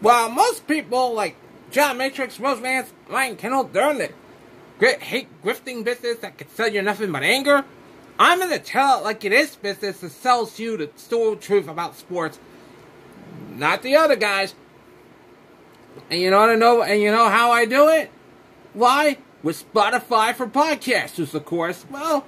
[0.00, 1.36] While most people like
[1.70, 4.10] John Matrix, Rose Vance, Ryan Kendall, they're in the
[4.78, 7.64] great hate grifting business that can sell you nothing but anger.
[8.18, 11.68] I'm in the tell it like it is business that sells you the story truth
[11.68, 12.38] about sports,
[13.54, 14.54] not the other guys.
[16.10, 18.10] And you know what I know, and you know how I do it?
[18.74, 19.18] Why?
[19.42, 21.84] With Spotify for podcasters, of course.
[21.90, 22.24] Well,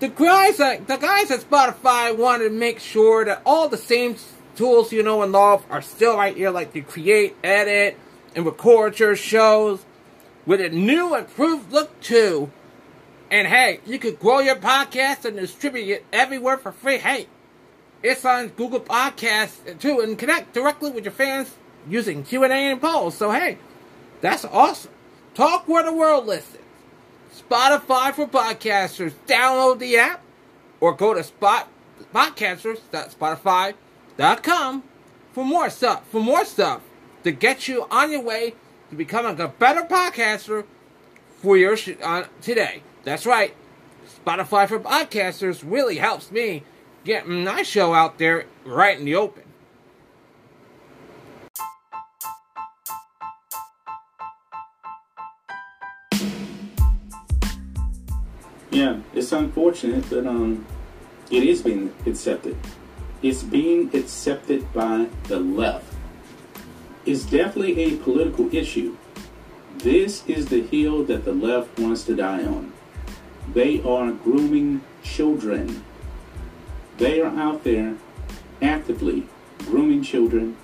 [0.00, 4.16] the guys at the guys at Spotify wanted to make sure that all the same
[4.58, 7.96] tools you know and love are still right here, like to create, edit,
[8.34, 9.84] and record your shows
[10.46, 12.50] with a new improved look too.
[13.30, 16.98] And hey, you could grow your podcast and distribute it everywhere for free.
[16.98, 17.28] Hey,
[18.02, 21.54] it's on Google Podcasts too, and connect directly with your fans
[21.88, 23.16] using Q and A and polls.
[23.16, 23.58] So hey,
[24.20, 24.90] that's awesome.
[25.34, 26.64] Talk where the world listens.
[27.32, 29.12] Spotify for podcasters.
[29.28, 30.20] Download the app
[30.80, 31.68] or go to spot
[32.12, 33.74] podcasters.spotify.com
[34.18, 36.06] for more stuff.
[36.10, 36.82] For more stuff
[37.22, 38.54] to get you on your way
[38.90, 40.66] to becoming a better podcaster
[41.36, 42.82] for your sh- uh, today.
[43.04, 43.54] That's right.
[44.26, 46.64] Spotify for podcasters really helps me
[47.04, 49.44] get my show out there right in the open.
[58.70, 60.66] Yeah, it's unfortunate, but um,
[61.30, 62.56] it is being accepted.
[63.20, 65.92] It's being accepted by the left.
[67.04, 68.96] It's definitely a political issue.
[69.78, 72.72] This is the hill that the left wants to die on.
[73.52, 75.84] They are grooming children.
[76.98, 77.96] They are out there
[78.62, 79.26] actively
[79.60, 80.56] grooming children.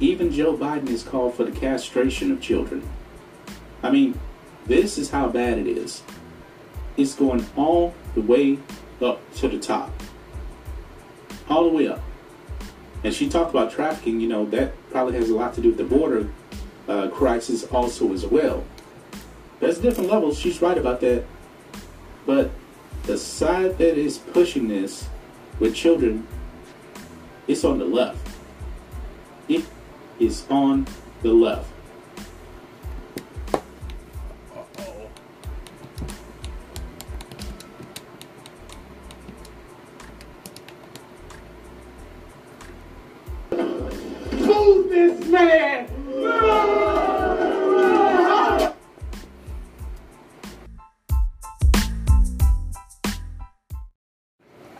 [0.00, 2.88] Even Joe Biden has called for the castration of children.
[3.82, 4.18] I mean,
[4.66, 6.02] this is how bad it is.
[6.96, 8.58] It's going all the way
[9.02, 9.90] up to the top.
[11.48, 12.00] All the way up.
[13.02, 15.78] And she talked about trafficking, you know, that probably has a lot to do with
[15.78, 16.30] the border
[16.88, 18.64] uh, crisis also as well.
[19.60, 20.38] There's different levels.
[20.38, 21.24] She's right about that.
[22.26, 22.50] But
[23.04, 25.06] the side that is pushing this
[25.60, 26.26] with children,
[27.46, 28.26] it's on the left.
[29.48, 29.64] It
[30.18, 30.86] is on
[31.22, 31.70] the left.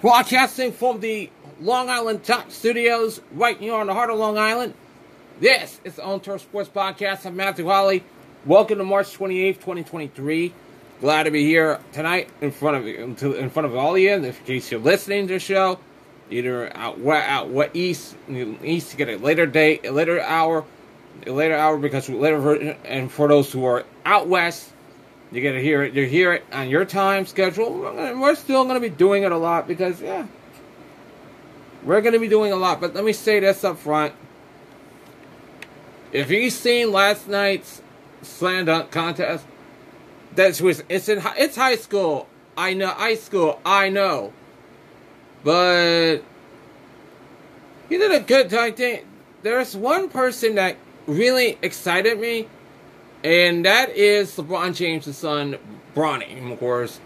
[0.04, 1.30] Broadcasting from the
[1.62, 4.74] Long Island Top Studios, right here on the heart of Long Island.
[5.40, 7.24] This is the Home Turf Sports Podcast.
[7.24, 8.04] I'm Matthew Holly.
[8.44, 10.52] Welcome to March 28th, 2023.
[11.00, 14.12] Glad to be here tonight in front of in front of all of you.
[14.12, 15.78] In case you're listening to the show,
[16.28, 20.66] either out west, out east, east to get a later date, a later hour,
[21.26, 24.70] a later hour because later version, and for those who are out west,
[25.30, 25.94] you get to hear it.
[25.94, 27.80] You hear it on your time schedule.
[27.80, 30.26] We're still going to be doing it a lot because, yeah,
[31.82, 32.80] we're going to be doing a lot.
[32.80, 34.14] But let me say this up front.
[36.12, 37.82] If you've seen last night's
[38.22, 39.44] slam dunk contest,
[40.36, 42.28] that was it's in it's high school.
[42.56, 43.60] I know high school.
[43.64, 44.32] I know,
[45.42, 46.18] but
[47.88, 48.76] he did a good job.
[49.42, 52.48] There's one person that really excited me
[53.24, 55.56] and that is LeBron James' son,
[55.96, 57.00] Bronny, of course.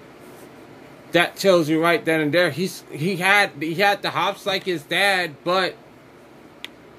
[1.13, 2.51] That tells you right then and there.
[2.51, 5.75] He's he had he had the hops like his dad, but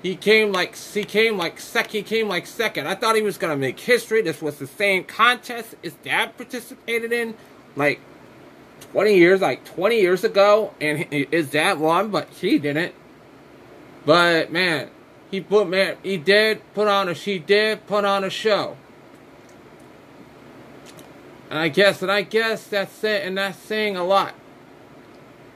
[0.02, 2.88] he came like he came like sec he came like second.
[2.88, 4.24] I thought he was gonna make history.
[4.24, 7.36] This was the same contest his dad participated in,
[7.75, 8.00] like
[8.91, 12.96] twenty years, like twenty years ago, and his dad won, but he didn't.
[14.06, 14.90] But man,
[15.30, 18.75] he put man he did put on a she did put on a show.
[21.50, 24.36] And I guess, and I guess that's it, and that's saying a lot.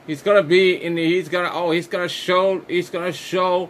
[0.08, 3.70] He's gonna be in the, he's gonna, oh, he's gonna show, he's gonna show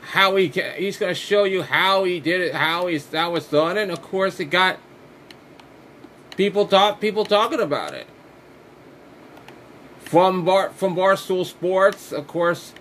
[0.00, 3.46] how he can, he's gonna show you how he did it, how he's, that was
[3.46, 4.78] done, and of course it got
[6.36, 8.06] people talk, people talking about it.
[10.00, 12.74] From Bar, from Barstool Sports, of course.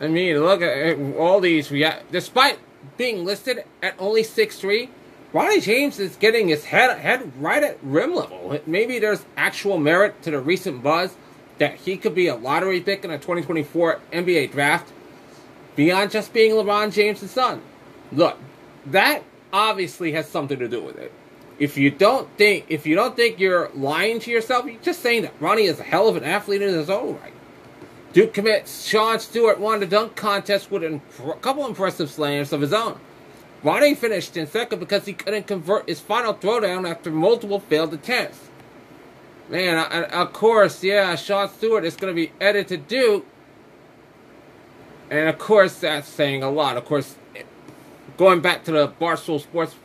[0.00, 2.58] I mean, look at all these, We got, despite
[2.96, 4.88] being listed at only six three.
[5.32, 8.60] Bronny James is getting his head head right at rim level.
[8.66, 11.16] Maybe there's actual merit to the recent buzz
[11.56, 14.92] that he could be a lottery pick in a 2024 NBA draft
[15.74, 17.62] beyond just being LeBron James' son.
[18.12, 18.36] Look,
[18.86, 19.22] that
[19.54, 21.12] obviously has something to do with it.
[21.58, 25.22] If you don't think if you don't think you're lying to yourself, you're just saying
[25.22, 27.32] that Bronny is a hell of an athlete in his own right.
[28.12, 31.00] Duke commits Sean Stewart won the dunk contest with a
[31.40, 33.00] couple impressive slams of his own.
[33.62, 38.40] Bronny finished in second because he couldn't convert his final throwdown after multiple failed attempts.
[39.48, 43.26] Man, of course, yeah, Sean Stewart is going to be edited to Duke.
[45.10, 46.76] And of course, that's saying a lot.
[46.76, 47.16] Of course,
[48.16, 49.76] going back to the Barstool Sports,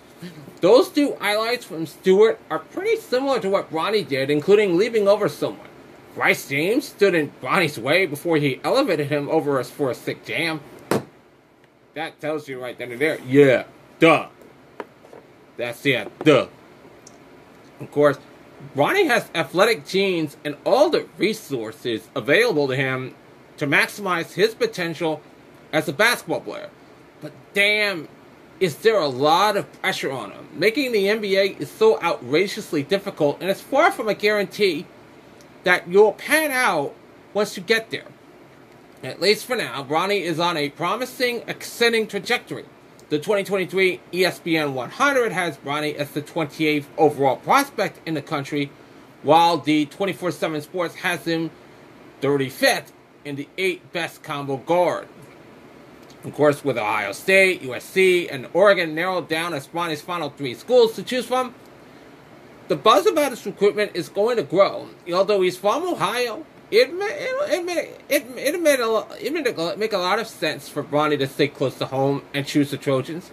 [0.62, 5.30] those two highlights from Stewart are pretty similar to what Bronny did, including leaving over
[5.30, 5.68] someone.
[6.16, 10.26] Bryce James stood in Bronny's way before he elevated him over us for a sick
[10.26, 10.62] jam.
[11.98, 13.20] That tells you right then and there.
[13.22, 13.64] Yeah,
[14.00, 14.28] duh.
[15.58, 16.46] That's it, duh.
[17.80, 18.20] Of course,
[18.76, 23.16] Bronny has athletic genes and all the resources available to him
[23.58, 25.24] to maximize his potential
[25.74, 26.70] as a basketball player.
[27.20, 28.08] But damn,
[28.60, 30.50] is there a lot of pressure on him.
[30.54, 34.86] Making the NBA is so outrageously difficult, and it's far from a guarantee
[35.64, 36.94] that you'll pan out
[37.34, 38.06] once you get there.
[39.04, 42.66] At least for now, Bronny is on a promising ascending trajectory.
[43.10, 48.72] The 2023 ESPN 100 has Bronny as the 28th overall prospect in the country,
[49.22, 51.52] while the 24 7 Sports has him
[52.22, 52.92] 35th
[53.24, 55.08] in the 8 best combo guard.
[56.24, 60.94] Of course, with Ohio State, USC, and Oregon narrowed down as Bronny's final three schools
[60.96, 61.54] to choose from,
[62.68, 64.90] the buzz about his recruitment is going to grow.
[65.14, 69.98] Although he's from Ohio, it it, it it, it made a it made make a
[69.98, 73.32] lot of sense for Bronny to stay close to home and choose the Trojans.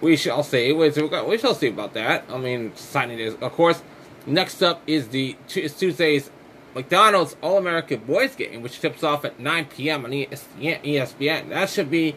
[0.00, 0.72] We shall see.
[0.72, 2.24] We shall see about that.
[2.30, 3.82] I mean, signing is of course.
[4.26, 6.30] Next up is the is Tuesday's
[6.74, 10.04] McDonald's All American Boys game, which tips off at 9 p.m.
[10.04, 11.48] on ESPN.
[11.48, 12.16] That should be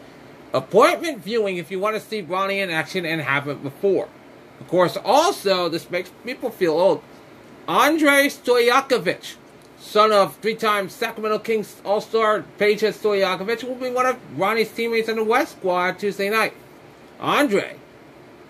[0.52, 4.08] appointment viewing if you want to see Bronny in action and haven't before.
[4.60, 7.02] Of course, also, this makes people feel old.
[7.70, 9.36] Andrej Stojakovic,
[9.78, 15.14] son of three-time Sacramento Kings All-Star Peja Stojakovic, will be one of Bronny's teammates on
[15.14, 16.52] the West squad Tuesday night.
[17.20, 17.76] Andre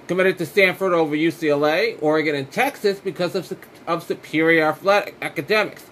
[0.07, 3.55] committed to Stanford over UCLA, Oregon, and Texas because of,
[3.87, 5.83] of superior athletic academics.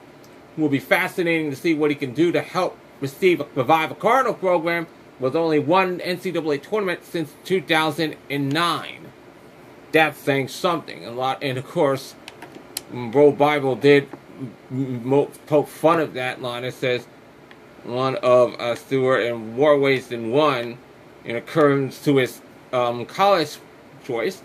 [0.56, 3.94] It will be fascinating to see what he can do to help receive, revive a
[3.94, 4.86] Cardinal program
[5.20, 9.08] with only one NCAA tournament since 2009
[9.92, 11.04] that's saying something.
[11.04, 12.14] A lot, and of course,
[12.92, 14.08] BroBible did
[15.46, 16.64] poke fun of that line.
[16.64, 17.06] It says
[17.84, 20.78] one of uh, Stewart and more ways than one
[21.24, 22.40] in accordance to his
[22.72, 23.58] um, college
[24.04, 24.42] choice.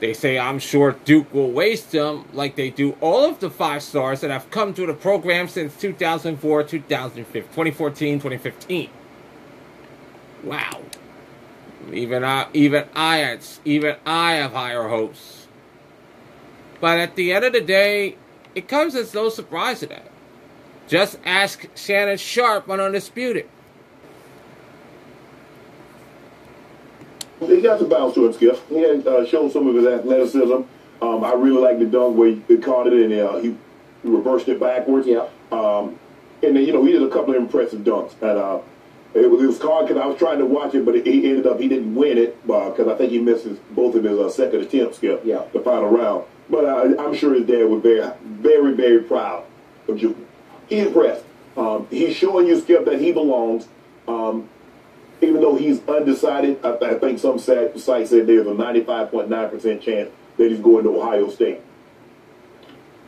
[0.00, 3.82] They say, I'm sure Duke will waste him like they do all of the five
[3.82, 8.90] stars that have come to the program since 2004, 2015, 2014, 2015.
[10.44, 10.82] Wow.
[11.92, 15.37] Even I, even I, even I have higher hopes.
[16.80, 18.16] But at the end of the day,
[18.54, 20.10] it comes as no surprise to that.
[20.86, 23.48] Just ask Shannon Sharpe on Undisputed.
[27.40, 28.58] He got the bounce to him, Skip.
[28.68, 30.62] He had uh, shown some of his athleticism.
[31.00, 33.56] Um, I really like the dunk where he caught it and uh, he
[34.02, 35.06] reversed it backwards.
[35.06, 35.28] Yeah.
[35.52, 35.98] Um,
[36.42, 38.12] and then, you know, he did a couple of impressive dunks.
[38.20, 38.60] And uh,
[39.18, 41.46] it was, it was hard because I was trying to watch it, but he ended
[41.46, 44.18] up he didn't win it because uh, I think he missed his, both of his
[44.18, 45.44] uh, second attempts, Skip, yeah.
[45.52, 46.24] the final round.
[46.50, 49.44] But uh, I'm sure his dad was very, very, very proud
[49.86, 50.16] of Junior.
[50.68, 51.24] He's impressed.
[51.56, 53.68] Um, he's showing you, Skip, that he belongs.
[54.06, 54.48] Um,
[55.20, 60.50] even though he's undecided, I, I think some sites said there's a 95.9% chance that
[60.50, 61.60] he's going to Ohio State.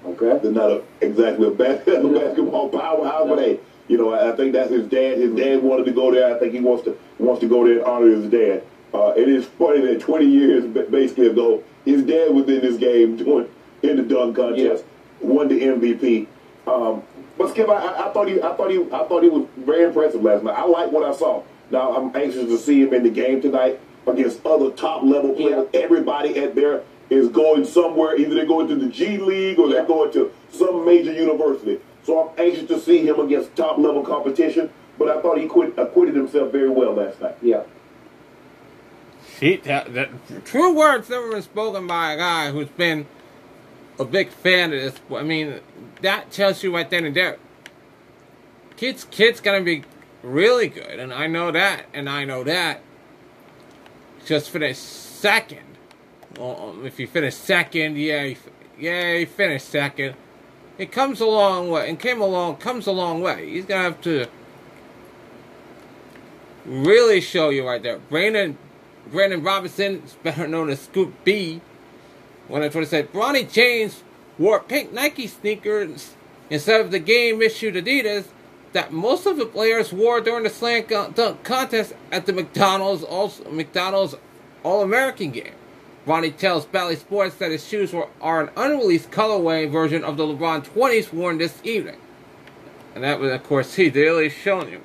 [0.04, 0.38] Okay.
[0.42, 3.36] They're not a, exactly a basketball powerhouse, no.
[3.36, 5.18] but hey, you know, I think that's his dad.
[5.18, 6.32] His dad wanted to go there.
[6.32, 8.62] I think he wants to wants to go there and honor his dad.
[8.94, 13.16] Uh, it is funny that 20 years basically ago, his dad was in this game
[13.16, 13.48] doing
[13.82, 14.84] in the dunk contest,
[15.20, 15.26] yeah.
[15.26, 16.28] won the MVP.
[16.68, 17.02] Um,
[17.36, 20.22] but Skip, I, I, thought he, I thought he, I thought he was very impressive
[20.22, 20.56] last night.
[20.56, 21.42] I like what I saw.
[21.72, 25.66] Now I'm anxious to see him in the game tonight against other top level players.
[25.74, 25.80] Yeah.
[25.80, 28.16] Everybody at there is going somewhere.
[28.16, 31.80] Either they're going to the G League or they're going to some major university.
[32.10, 34.68] So I'm anxious to see him against top level competition.
[34.98, 37.36] But I thought he quit, acquitted himself very well last night.
[37.40, 37.62] Yeah.
[39.38, 40.10] He, that, that,
[40.44, 43.06] true words never been spoken by a guy who's been
[44.00, 44.94] a big fan of this.
[45.14, 45.60] I mean,
[46.02, 47.38] that tells you right then and there.
[48.76, 49.84] Kid's kid's gonna be
[50.24, 52.80] really good, and I know that, and I know that.
[54.26, 55.78] Just finish second.
[56.36, 58.34] Well, if you finish second, yeah,
[58.76, 60.16] yeah, he finished second
[60.80, 63.50] it comes a long way, and came along, comes a long way.
[63.50, 64.26] He's gonna have to
[66.64, 67.98] really show you right there.
[67.98, 68.56] Brandon,
[69.12, 71.60] Brandon Robinson better known as Scoop B.
[72.48, 74.02] When I to say Bronny James
[74.38, 76.14] wore pink Nike sneakers
[76.48, 78.28] instead of the game issued Adidas
[78.72, 80.84] that most of the players wore during the slam
[81.14, 84.14] dunk contest at the McDonald's also McDonald's
[84.62, 85.52] All American game.
[86.06, 90.24] Bronny tells Bally Sports that his shoes were, are an unreleased colorway version of the
[90.24, 91.98] LeBron 20s worn this evening.
[92.94, 94.80] And that was, of course, he really showing you.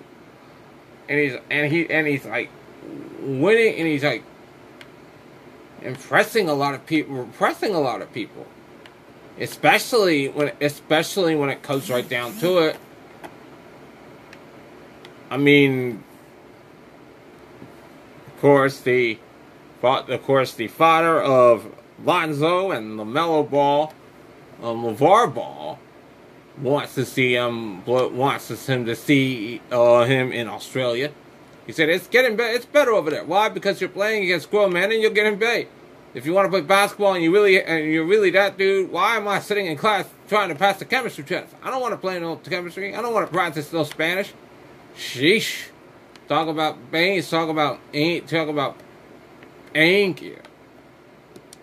[1.07, 2.49] And he's and he and he's like
[3.21, 4.23] winning, and he's like
[5.81, 8.45] impressing a lot of people, impressing a lot of people,
[9.39, 12.77] especially when especially when it comes right down to it.
[15.29, 16.03] I mean,
[18.27, 19.17] of course the,
[19.83, 21.65] of course the father of
[22.03, 23.93] Lonzo and LaMelo Ball,
[24.61, 25.79] um, LeVar Ball,
[26.57, 31.11] wants to see him wants him to see uh, him in Australia.
[31.65, 32.53] He said it's getting better.
[32.53, 33.23] It's better over there.
[33.23, 33.49] Why?
[33.49, 35.67] Because you're playing against grown men and you're getting paid.
[36.13, 39.17] If you want to play basketball and you really and you're really that dude, why
[39.17, 41.53] am I sitting in class trying to pass the chemistry test?
[41.61, 42.95] I don't want to play no chemistry.
[42.95, 44.33] I don't want to practice no Spanish.
[44.97, 45.67] Sheesh.
[46.29, 47.29] Talk about Baines.
[47.29, 48.29] Talk about ain't.
[48.29, 48.77] Talk about
[49.75, 50.21] ain't.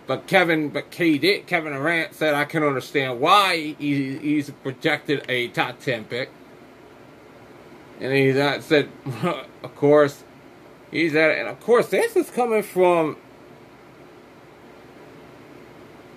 [0.05, 5.47] But Kevin, but KD, Kevin Durant said I can understand why he, he's projected a
[5.49, 6.29] top ten pick.
[7.99, 8.89] And he said,
[9.63, 10.23] of course,
[10.91, 13.17] he's at, and of course this is coming from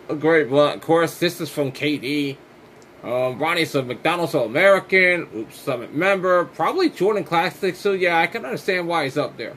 [0.09, 2.37] a great Of course, this is from KD.
[3.03, 7.77] Um, a McDonald's All American, Hoop Summit member, probably Jordan Classic.
[7.77, 9.57] So yeah, I can understand why he's up there.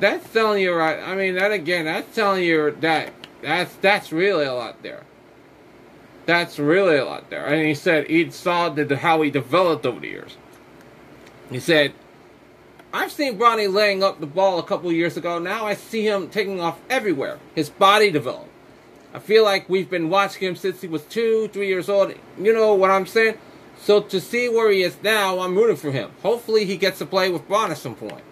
[0.00, 0.98] That's telling you right.
[1.00, 5.02] I mean, that again, that's telling you that that's that's really a lot there.
[6.26, 7.44] That's really a lot there.
[7.44, 10.36] And he said he saw the, how he developed over the years.
[11.50, 11.92] He said,
[12.92, 15.38] I've seen Bronny laying up the ball a couple years ago.
[15.38, 17.38] Now I see him taking off everywhere.
[17.54, 18.50] His body developed.
[19.12, 22.14] I feel like we've been watching him since he was two, three years old.
[22.38, 23.38] You know what I'm saying?
[23.78, 26.10] So to see where he is now, I'm rooting for him.
[26.22, 28.22] Hopefully he gets to play with Bron at some point.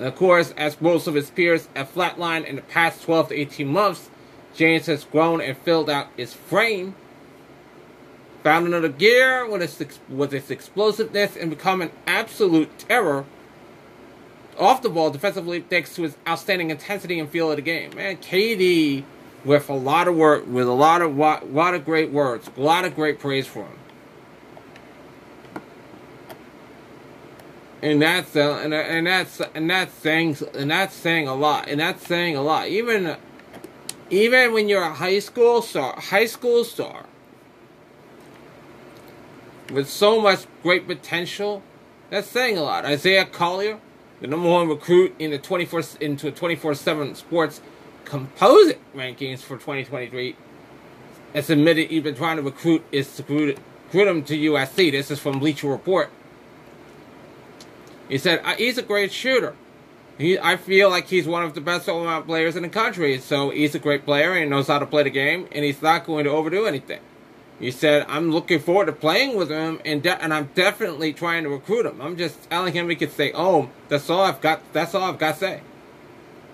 [0.00, 3.34] And of course, as most of his peers have flatlined in the past 12 to
[3.34, 4.08] 18 months,
[4.54, 6.94] James has grown and filled out his frame,
[8.42, 13.26] found another gear with its, with its explosiveness and become an absolute terror
[14.58, 17.94] off the ball defensively thanks to his outstanding intensity and feel of the game.
[17.94, 19.04] Man, KD
[19.44, 22.86] with a lot of work, with a lot of lot of great words, a lot
[22.86, 23.79] of great praise for him.
[27.82, 31.80] And that's uh, and, and that's and that's saying and that's saying a lot, and
[31.80, 32.68] that's saying a lot.
[32.68, 33.16] Even
[34.10, 37.06] even when you're a high school star, high school star
[39.72, 41.62] with so much great potential,
[42.10, 42.84] that's saying a lot.
[42.84, 43.80] Isaiah Collier,
[44.20, 47.62] the number one recruit in the 24 into 24/7 sports
[48.04, 50.36] composite rankings for 2023
[51.34, 54.90] has admitted he's been trying to recruit is recruit, recruit him to USC.
[54.90, 56.10] This is from Bleacher Report.
[58.10, 59.54] He said uh, he's a great shooter.
[60.18, 63.18] He, I feel like he's one of the best all-around players in the country.
[63.18, 66.04] So he's a great player and knows how to play the game, and he's not
[66.04, 67.00] going to overdo anything.
[67.58, 71.50] He said, "I'm looking forward to playing with him, and and I'm definitely trying to
[71.50, 72.00] recruit him.
[72.00, 73.70] I'm just telling him he could stay home.
[73.88, 74.60] That's all I've got.
[74.72, 75.60] That's all I've got to say."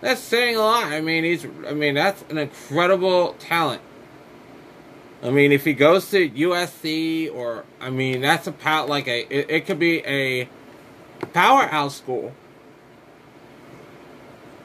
[0.01, 0.85] That's saying a lot.
[0.85, 1.47] I mean, he's.
[1.67, 3.83] I mean, that's an incredible talent.
[5.23, 9.23] I mean, if he goes to USC or I mean, that's a power like a.
[9.33, 10.49] It, it could be a
[11.33, 12.33] powerhouse school,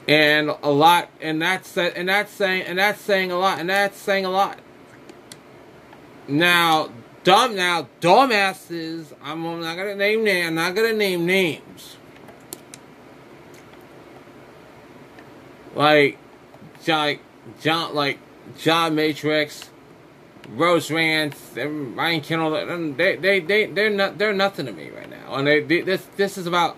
[0.07, 3.97] and a lot, and that's and that's saying and that's saying a lot, and that's
[3.97, 4.59] saying a lot.
[6.27, 6.89] Now,
[7.23, 9.13] dumb now, dumbasses.
[9.23, 10.47] I'm not gonna name names.
[10.47, 11.97] I'm not gonna name names.
[15.75, 16.17] like
[16.87, 17.21] like
[17.61, 18.19] John like
[18.57, 19.69] John Matrix,
[20.49, 25.10] Rose Rance, Ryan Kendall, they they they they're not they're nothing to me right now.
[25.35, 26.77] And this this is about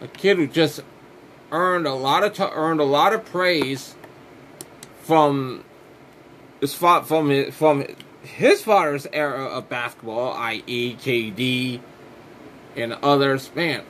[0.00, 0.82] a kid who just
[1.52, 3.94] earned a lot of earned a lot of praise
[5.02, 5.64] from
[6.60, 7.86] his from his, from
[8.22, 11.80] his father's era of basketball, i.e., KD
[12.74, 13.50] and others.
[13.54, 13.84] Man,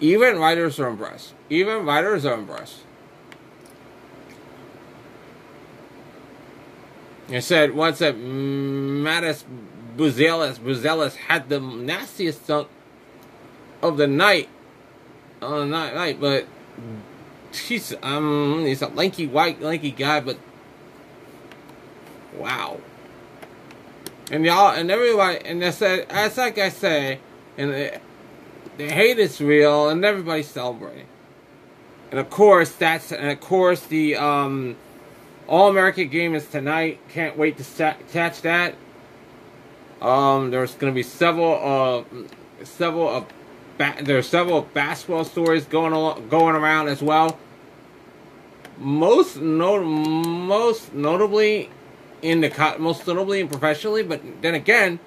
[0.00, 1.34] even writers are impressed.
[1.50, 2.80] Even writers are impressed.
[7.30, 9.44] It said once that Matas
[9.96, 12.68] Buzelis Buzelis had the nastiest dunk
[13.82, 14.48] of the night
[15.40, 16.46] on the night, but
[17.52, 20.38] he's um he's a lanky white lanky guy, but
[22.36, 22.80] wow.
[24.30, 27.20] And y'all and everybody and they said as like I say,
[27.56, 28.00] and the,
[28.76, 31.06] the hate is real and everybody's celebrating.
[32.10, 34.76] And of course that's and of course the um
[35.48, 37.00] all American game is tonight.
[37.08, 38.74] Can't wait to catch that.
[40.00, 43.26] Um, there's to be several, uh, several of,
[43.78, 47.38] ba- there's several basketball stories going on, going around as well.
[48.78, 51.70] Most not- most notably
[52.22, 54.98] in the co- most notably and professionally, but then again,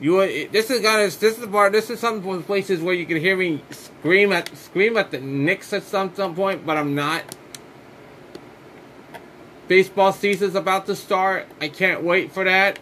[0.00, 3.18] you this is got this is the part this is some places where you can
[3.18, 7.22] hear me scream at scream at the Knicks at some some point, but I'm not.
[9.68, 11.46] Baseball season's about to start.
[11.60, 12.78] I can't wait for that.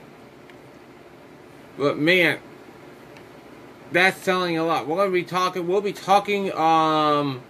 [1.78, 2.38] But man,
[3.92, 4.86] that's selling a lot.
[4.86, 5.66] We're gonna be talking.
[5.66, 6.52] We'll be talking.
[6.52, 7.42] Um,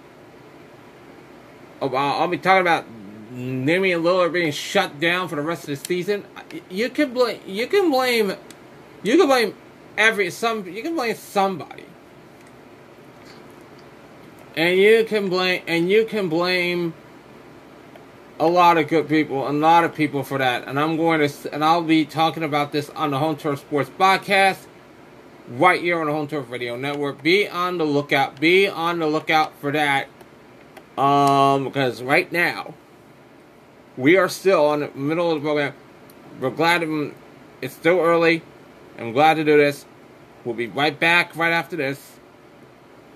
[1.80, 2.20] about.
[2.20, 2.84] I'll be talking about
[3.30, 6.24] Damian Lillard being shut down for the rest of the season.
[6.70, 7.40] You can blame.
[7.46, 8.34] You can blame.
[9.02, 9.54] You can blame
[9.96, 10.68] every some.
[10.68, 11.84] You can blame somebody.
[14.56, 15.62] And you can blame.
[15.66, 16.94] And you can blame.
[18.40, 21.54] A lot of good people, a lot of people for that, and I'm going to,
[21.54, 24.66] and I'll be talking about this on the Home Turf Sports podcast,
[25.48, 27.22] right here on the Home Turf Radio Network.
[27.22, 28.40] Be on the lookout.
[28.40, 30.08] Be on the lookout for that,
[30.98, 32.74] um, because right now,
[33.96, 35.74] we are still on the middle of the program.
[36.40, 36.82] We're glad
[37.60, 38.42] it's still early.
[38.98, 39.86] I'm glad to do this.
[40.44, 42.12] We'll be right back right after this.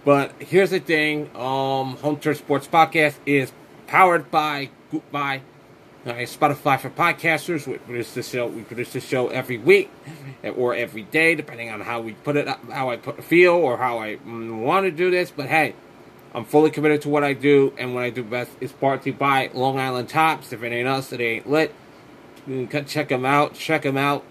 [0.05, 3.53] But here's the thing: um, Home Turf Sports Podcast is
[3.87, 4.71] powered by
[5.11, 5.43] by
[6.07, 7.67] uh, Spotify for podcasters.
[7.67, 8.47] We produce the show.
[8.47, 9.91] We produce the show every week
[10.57, 13.99] or every day, depending on how we put it, how I put feel, or how
[13.99, 15.31] I mm, want to do this.
[15.31, 15.75] But hey,
[16.35, 18.73] I'm fully committed to what I do, and what I do best is
[19.05, 20.53] you by Long Island Tops.
[20.53, 21.75] If it ain't us, it ain't lit.
[22.47, 23.55] You can check them out.
[23.55, 24.25] Check them out.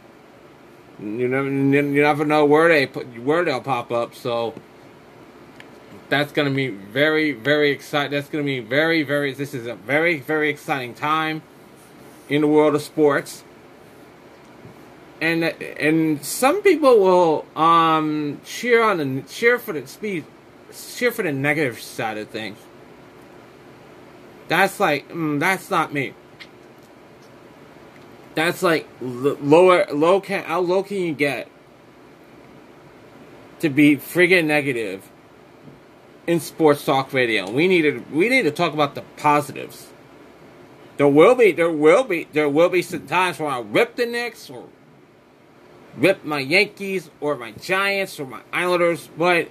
[1.00, 4.16] You never, you never know where they put, where they'll pop up.
[4.16, 4.56] So
[6.10, 8.12] that's going to be very, very exciting.
[8.12, 9.34] That's to be very, very.
[9.34, 11.44] This is a very, very exciting time
[12.30, 13.44] in the world of sports.
[15.20, 20.26] And and some people will um cheer on the cheer for the speed,
[20.96, 22.58] cheer for the negative side of things.
[24.48, 26.14] That's like mm, that's not me.
[28.36, 31.48] That's like lower low can how low can you get
[33.60, 35.10] to be friggin' negative
[36.28, 37.50] in sports talk radio.
[37.50, 39.88] We need to we need to talk about the positives.
[40.98, 44.06] There will be there will be there will be some times where I rip the
[44.08, 44.66] Knicks or
[45.96, 49.50] rip my Yankees or my Giants or my Islanders, but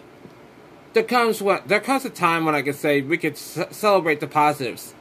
[0.93, 4.19] there comes what there comes a time when I can say we could c- celebrate
[4.19, 4.93] the positives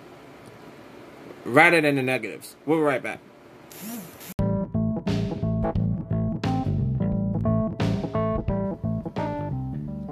[1.45, 2.55] rather than the negatives.
[2.65, 3.19] We'll be right back.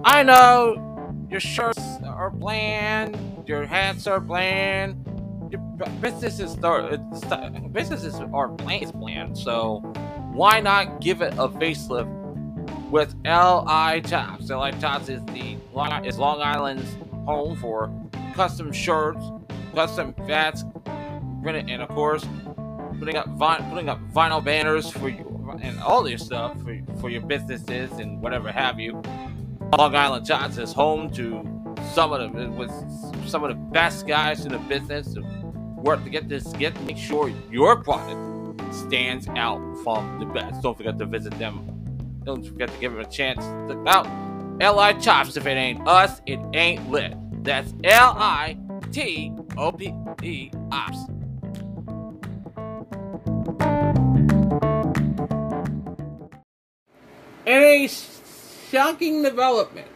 [0.03, 3.17] I know your shirts are bland,
[3.47, 5.12] your hats are bland,
[6.01, 6.97] businesses are
[7.71, 9.79] businesses are bland, planned, So
[10.33, 12.09] why not give it a facelift
[12.89, 14.49] with LI Tops?
[14.49, 15.57] LI Tops is the
[16.05, 17.91] is Long Island's home for
[18.33, 19.23] custom shirts,
[19.73, 20.63] custom hats,
[21.45, 22.25] and of course
[22.99, 23.27] putting up
[23.69, 28.21] putting up vinyl banners for you and all your stuff for, for your businesses and
[28.21, 29.01] whatever have you.
[29.77, 31.43] Long Island Tops is home to
[31.93, 32.71] some of the with
[33.27, 35.21] some of the best guys in the business to
[35.83, 38.19] work to get this get make sure your product
[38.73, 40.61] stands out from the best.
[40.63, 41.69] Don't forget to visit them.
[42.23, 43.43] Don't forget to give them a chance.
[43.67, 44.07] Look out.
[44.61, 44.93] L.I.
[44.93, 45.35] Tops.
[45.35, 47.15] If it ain't us, it ain't lit.
[47.43, 48.57] That's L I
[48.91, 49.93] T O P
[50.23, 50.97] E Ops.
[57.45, 57.89] And a
[58.71, 59.87] shocking development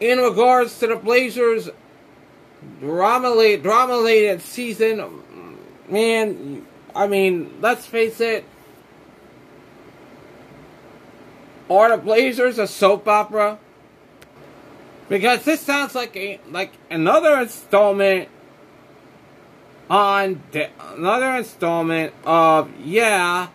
[0.00, 1.70] in regards to the Blazers'
[2.80, 5.22] drama-laden season.
[5.88, 8.44] Man, I mean, let's face it.
[11.70, 13.58] Are the Blazers a soap opera?
[15.08, 18.28] Because this sounds like a like another installment
[19.88, 23.48] on the, another installment of yeah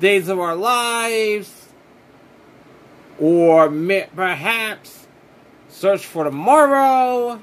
[0.00, 1.68] Days of Our Lives,
[3.18, 3.68] or
[4.14, 5.06] perhaps
[5.68, 7.40] Search for Tomorrow.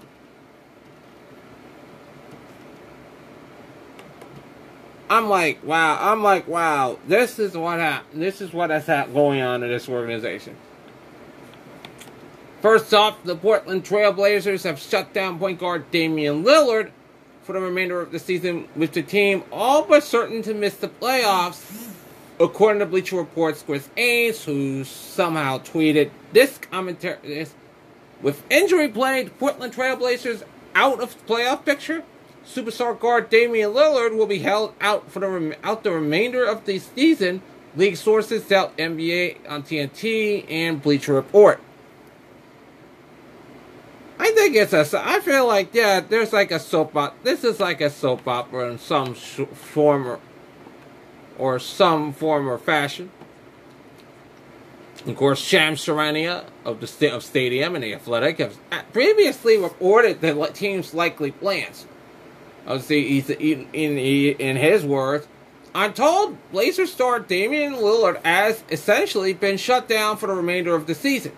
[5.10, 5.98] I'm like, wow.
[6.12, 6.98] I'm like, wow.
[7.08, 8.22] This is what happened.
[8.22, 10.56] This is what has happened going on in this organization.
[12.62, 16.92] First off, the Portland Trailblazers have shut down point guard Damian Lillard
[17.44, 20.88] for the remainder of the season, with the team all but certain to miss the
[20.88, 21.92] playoffs
[22.38, 27.54] According to Bleacher Report's Chris Haynes, who somehow tweeted this commentary, this
[28.22, 32.04] with injury plagued Portland Trailblazers out of playoff picture,
[32.46, 36.66] superstar guard Damian Lillard will be held out for the rem- out the remainder of
[36.66, 37.42] the season.
[37.76, 41.60] League sources tell NBA on uh, TNT and Bleacher Report.
[44.18, 44.86] I think it's a.
[44.94, 47.18] I feel like yeah, there's like a soap opera.
[47.24, 50.20] This is like a soap opera in some sh- form or,
[51.38, 53.12] or some form or fashion.
[55.06, 60.22] Of course, Shams of the st- of Stadium and the Athletic have uh, previously reported
[60.22, 61.86] the team's likely plans.
[62.68, 65.28] Oh, he's, in, in, in his words,
[65.76, 70.88] I'm told Blazers star Damian Lillard has essentially been shut down for the remainder of
[70.88, 71.34] the season.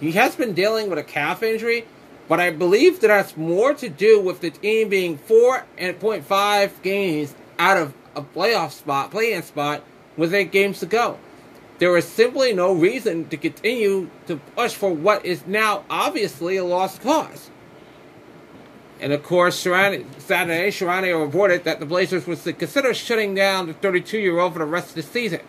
[0.00, 1.86] He has been dealing with a calf injury,
[2.28, 6.24] but I believe that has more to do with the team being four and point
[6.24, 9.82] five games out of a playoff spot, play-in spot,
[10.16, 11.18] with eight games to go.
[11.78, 16.64] There is simply no reason to continue to push for what is now obviously a
[16.64, 17.50] lost cause.
[19.00, 20.04] And of course, Saturday,
[20.70, 24.64] Charania reported that the Blazers would consider shutting down the 32 year old for the
[24.64, 25.40] rest of the season.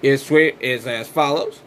[0.00, 1.60] Is, is as follows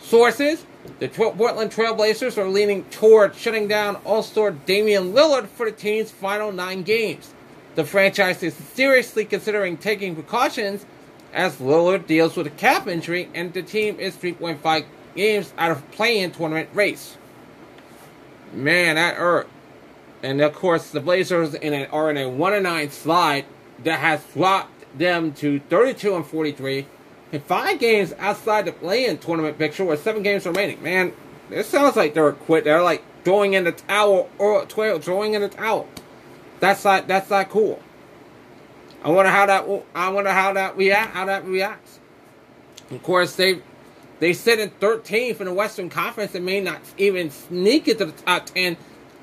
[0.00, 0.66] Sources
[0.98, 6.10] The Portland Trailblazers are leaning toward shutting down All Star Damian Lillard for the team's
[6.10, 7.32] final nine games.
[7.76, 10.84] The franchise is seriously considering taking precautions
[11.32, 15.88] as Lillard deals with a calf injury and the team is 3.5 games out of
[15.92, 17.16] play-in tournament race.
[18.52, 19.48] Man, that hurt.
[20.22, 23.44] And of course, the Blazers in an, are in a 1 and 9 slide
[23.82, 26.86] that has dropped them to 32 and 43
[27.32, 30.82] and five games outside the play-in tournament picture with seven games remaining.
[30.82, 31.12] Man,
[31.50, 32.64] it sounds like they're quit.
[32.64, 35.88] They're like throwing in the towel or twelve, throwing in the towel.
[36.60, 37.82] That's not that's not cool.
[39.02, 41.98] I wonder how that I wonder how that react how that reacts.
[42.90, 43.62] Of course, they
[44.22, 48.12] they sit in 13th in the Western Conference and may not even sneak into the
[48.12, 48.76] top 10,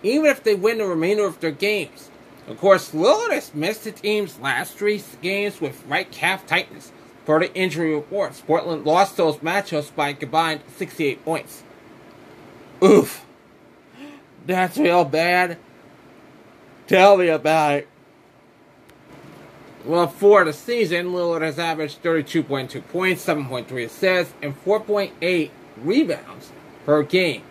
[0.03, 2.09] even if they win the remainder of their games.
[2.49, 6.91] Of course, Lillard has missed the team's last three games with right calf tightness.
[7.25, 11.63] Per the injury reports, Portland lost those matchups by combined 68 points.
[12.83, 13.25] Oof.
[14.45, 15.59] That's real bad.
[16.88, 17.88] Tell me about it.
[19.89, 26.52] Well, for the season, Lillard has averaged 32.2 points, 7.3 assists, and 4.8 rebounds
[26.86, 27.41] per game.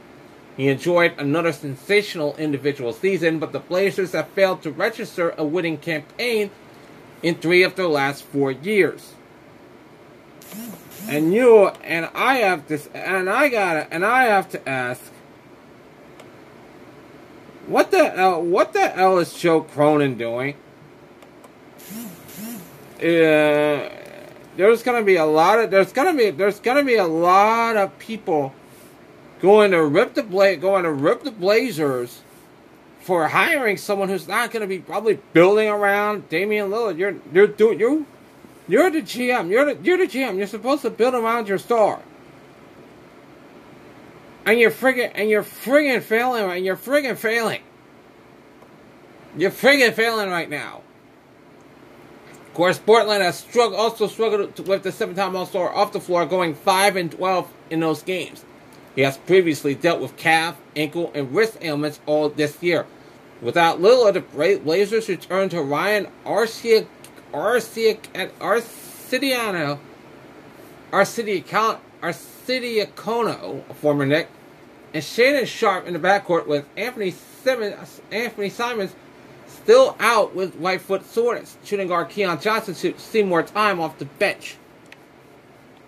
[0.57, 5.79] He enjoyed another sensational individual season, but the Blazers have failed to register a winning
[5.79, 6.53] campaign
[7.25, 9.15] in three of their last four years.
[11.09, 15.03] And you and I have this, and I gotta, and I have to ask,
[17.67, 18.41] what the hell?
[18.41, 20.55] What the hell is Joe Cronin doing?
[22.99, 23.89] Uh,
[24.57, 27.97] there's gonna be a lot of there's gonna be there's gonna be a lot of
[28.01, 28.53] people
[29.41, 32.23] going to rip the bla- going to rip the Blazers
[33.01, 36.99] for hiring someone who's not gonna be probably building around Damian Lillard.
[36.99, 38.05] You're you're doing you
[38.67, 39.49] you're the GM.
[39.49, 40.37] You're the you're the GM.
[40.37, 42.01] You're supposed to build around your star.
[44.45, 47.61] And you're friggin' and you're friggin' failing and you're friggin' failing.
[49.37, 50.83] You're friggin' failing right now
[52.59, 56.97] course, Portland has struggled, also struggled with the seven-time All-Star off the floor, going five
[56.97, 58.45] and twelve in those games.
[58.97, 62.85] He has previously dealt with calf, ankle, and wrist ailments all this year.
[63.41, 66.89] Without Lillard, the Blazers return to Ryan Arcia,
[67.33, 67.97] Arcia,
[68.41, 69.79] Arcidiano,
[70.91, 74.27] Arcidiacono, Arcidiacono, a former Knick,
[74.93, 78.97] and Shannon Sharp in the backcourt with Anthony Simmons, Anthony Simons
[79.69, 81.59] still out with right foot soreness.
[81.63, 84.57] Shooting guard Keon Johnson to see more time off the bench.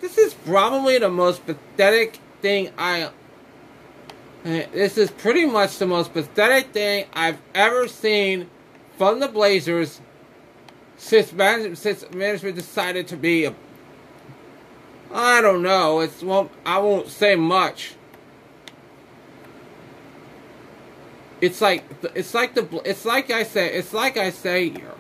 [0.03, 3.09] This is probably the most pathetic thing I.
[4.45, 8.51] Eh, this is pretty much the most pathetic thing I've ever seen
[8.99, 10.03] from the Blazers
[10.99, 13.55] since management, since management decided to be a.
[15.11, 16.01] I don't know.
[16.01, 17.95] It's well, I won't say much.
[21.41, 24.95] It's like it's like the it's like I say it's like I say here.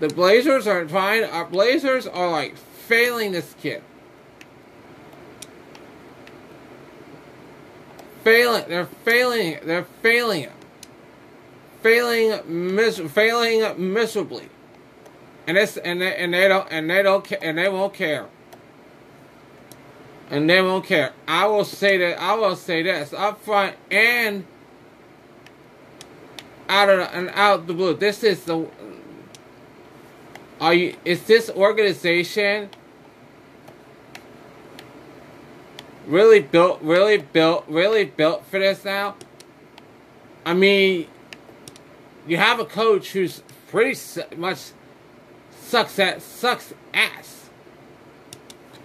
[0.00, 1.24] The Blazers are trying.
[1.24, 3.82] Our Blazers are like failing this kid.
[8.24, 8.64] Failing.
[8.66, 9.58] They're failing.
[9.62, 10.52] They're failing him.
[11.82, 14.48] Failing mis failing miserably.
[15.46, 18.28] And it's and they, and they don't and they don't and they won't care
[20.30, 21.12] and they won't care.
[21.26, 24.46] I will say that I will say this up front and
[26.68, 27.94] out of the, and out the blue.
[27.94, 28.68] This is the
[30.60, 32.70] are you is this organization
[36.06, 39.16] really built really built really built for this now?
[40.46, 41.06] I mean,
[42.26, 43.98] you have a coach who's pretty
[44.36, 44.70] much
[45.60, 47.39] sucks at sucks ass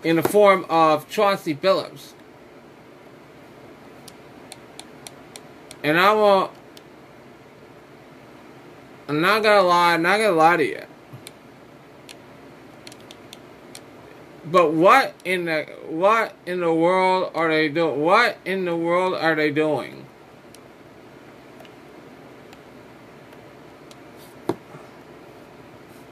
[0.05, 2.13] in the form of Chauncey Billups.
[5.83, 6.51] And I will
[9.09, 10.83] I'm not gonna lie, I'm not gonna lie to you.
[14.45, 17.99] But what in the what in the world are they doing?
[17.99, 20.05] What in the world are they doing?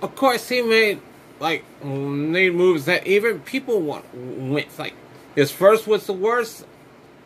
[0.02, 1.00] Of course, he made
[1.44, 4.94] like made moves that even people want went like
[5.36, 6.66] his first was the worst.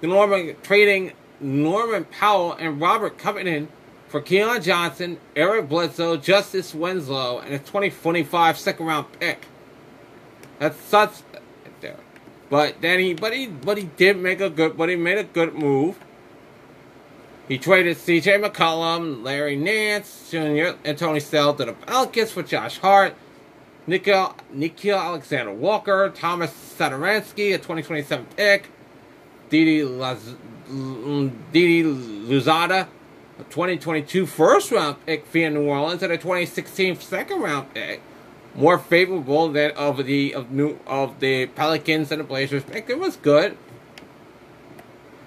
[0.01, 3.67] Norman trading Norman Powell and Robert Covington
[4.07, 9.45] for Keon Johnson, Eric Bledsoe, Justice Winslow, and a 2025 second round pick.
[10.57, 11.11] That's such
[11.79, 11.97] there.
[12.49, 15.23] But then he but he but he did make a good but he made a
[15.25, 15.99] good move.
[17.47, 22.79] He traded CJ McCollum, Larry Nance Jr., and Tony Snell to the Pelicans for Josh
[22.79, 23.15] Hart,
[23.87, 28.69] Nickeil, Nickeil Alexander Walker, Thomas Satoransky, a 2027 pick,
[29.49, 30.35] Didi, Laz,
[30.67, 32.87] Didi Louzada,
[33.39, 38.01] a 2022 first round pick via New Orleans, and a 2016 second round pick.
[38.55, 42.89] More favorable than of the of new of the Pelicans and the Blazers pick.
[42.89, 43.57] It was good.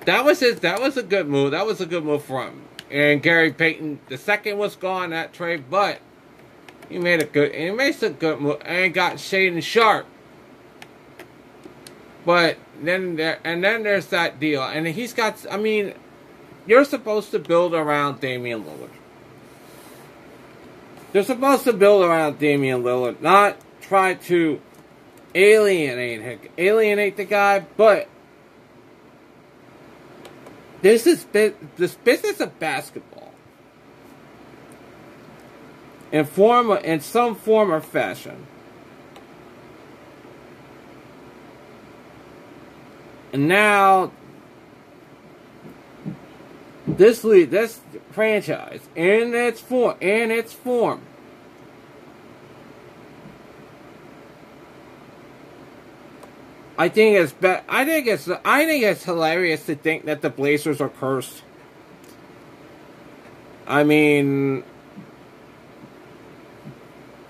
[0.05, 0.61] That was his.
[0.61, 1.53] That was a good move.
[1.53, 2.63] That was a good move for him.
[2.91, 6.01] And Gary Payton, the second was gone that trade, but
[6.91, 7.55] he made a good.
[7.55, 10.07] He made a good move and got Shaedon Sharpe.
[12.27, 15.47] But then there and then there's that deal, and he's got.
[15.51, 15.95] I mean,
[16.67, 18.91] you're supposed to build around Damian Lillard.
[21.13, 24.61] They're supposed to build around Damian Lillard, not try to
[25.35, 28.09] alienate alienate the guy, but
[30.83, 33.30] this is this business of basketball
[36.13, 38.47] in form in some form or fashion.
[43.33, 44.13] And now
[46.87, 51.03] this league, this franchise in its form, in its form,
[56.77, 60.31] I think it's be- I think it's I think it's hilarious to think that the
[60.31, 61.43] Blazers are cursed.
[63.67, 64.65] I mean,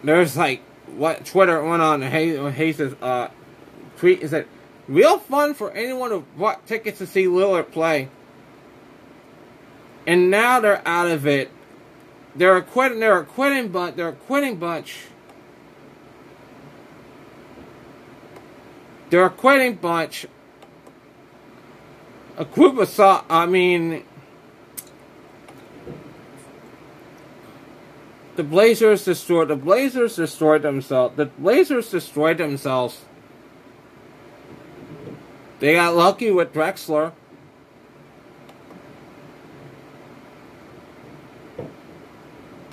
[0.03, 2.03] there's like what Twitter went on.
[2.03, 3.29] Hey, Hayes' uh,
[3.97, 4.47] tweet is that
[4.89, 8.09] real fun for anyone who bought tickets to see Lillard play.
[10.07, 11.51] And now they're out of it.
[12.35, 13.01] They're a quitting.
[13.01, 13.97] They're a quitting bunch.
[13.97, 14.97] They're a quitting bunch.
[19.11, 20.27] They're a quitting bunch.
[22.37, 23.25] A group of saw.
[23.29, 24.05] I mean,
[28.41, 29.49] the Blazers destroyed.
[29.49, 31.15] The Blazers destroyed themselves.
[31.15, 32.99] The Blazers destroyed themselves.
[35.59, 37.13] They got lucky with Drexler.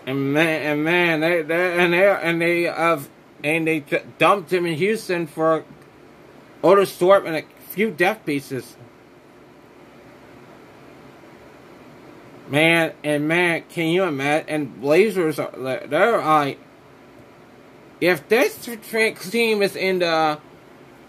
[0.06, 3.10] And man, and man, they, they and they and they have
[3.44, 3.84] and they
[4.18, 5.66] dumped him in Houston for
[6.64, 8.78] Otis Thorpe and a few death pieces.
[12.50, 14.50] Man, and man, can you imagine?
[14.50, 15.52] And Blazers are
[15.88, 16.60] they're like,
[18.00, 18.56] if this
[19.30, 20.40] team is in the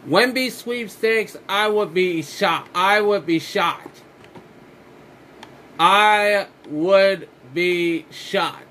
[0.07, 2.70] Wemby sweepstakes, I would be shocked.
[2.74, 4.03] I would be shocked.
[5.79, 8.64] I would be shocked.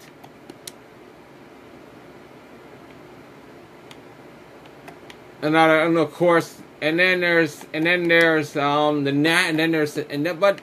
[5.42, 9.72] And, and of course, and then there's and then there's um the Nat, and then
[9.72, 10.60] there's and then, but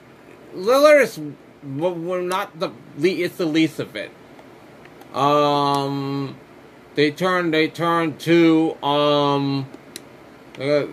[0.53, 1.19] Lillard is
[1.65, 4.11] well, not the it's the least of it.
[5.13, 6.37] Um,
[6.95, 9.67] they turn they turn to um.
[10.59, 10.85] Uh,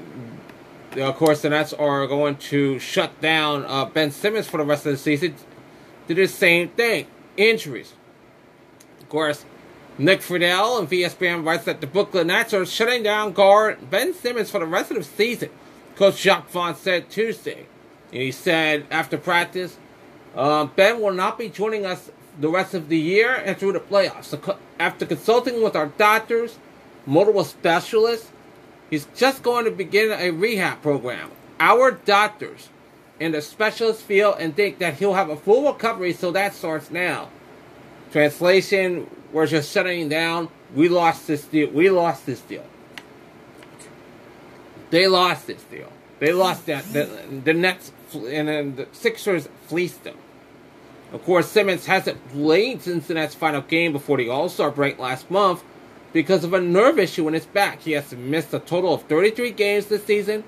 [0.97, 4.85] of course, the Nets are going to shut down uh, Ben Simmons for the rest
[4.85, 5.35] of the season.
[6.07, 7.07] Did the same thing,
[7.37, 7.95] injuries.
[9.01, 9.47] Of course,
[9.97, 14.51] Nick Friedell and ESPN writes that the Brooklyn Nets are shutting down guard Ben Simmons
[14.51, 15.51] for the rest of the season.
[15.97, 17.67] Coach Jacque Vaughn said Tuesday.
[18.13, 19.77] And he said after practice,
[20.35, 23.81] uh, Ben will not be joining us the rest of the year and through the
[23.81, 24.57] playoffs.
[24.79, 26.59] After consulting with our doctors,
[27.07, 28.31] multiple specialists,
[28.91, 31.31] he's just going to begin a rehab program.
[31.61, 32.69] Our doctors
[33.21, 36.91] in the specialist field and think that he'll have a full recovery, so that starts
[36.91, 37.29] now.
[38.11, 40.49] Translation, we're just shutting down.
[40.75, 41.71] We lost this deal.
[41.71, 42.65] We lost this deal.
[44.91, 45.91] They lost this deal.
[46.19, 46.85] They lost that.
[46.93, 47.09] The,
[47.45, 50.17] the Nets and then the Sixers fleeced them.
[51.13, 54.99] Of course, Simmons hasn't played since the Nets' final game before the All Star break
[54.99, 55.63] last month
[56.13, 57.81] because of a nerve issue in his back.
[57.83, 60.45] He has missed a total of 33 games this season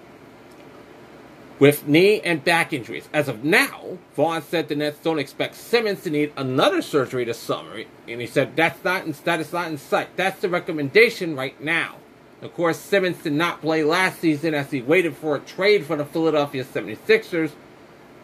[1.58, 3.08] with knee and back injuries.
[3.12, 7.38] As of now, Vaughn said the Nets don't expect Simmons to need another surgery this
[7.38, 10.16] summer, and he said that's not in, that is not in sight.
[10.16, 11.96] That's the recommendation right now.
[12.44, 15.96] Of course, Simmons did not play last season as he waited for a trade for
[15.96, 17.50] the Philadelphia 76ers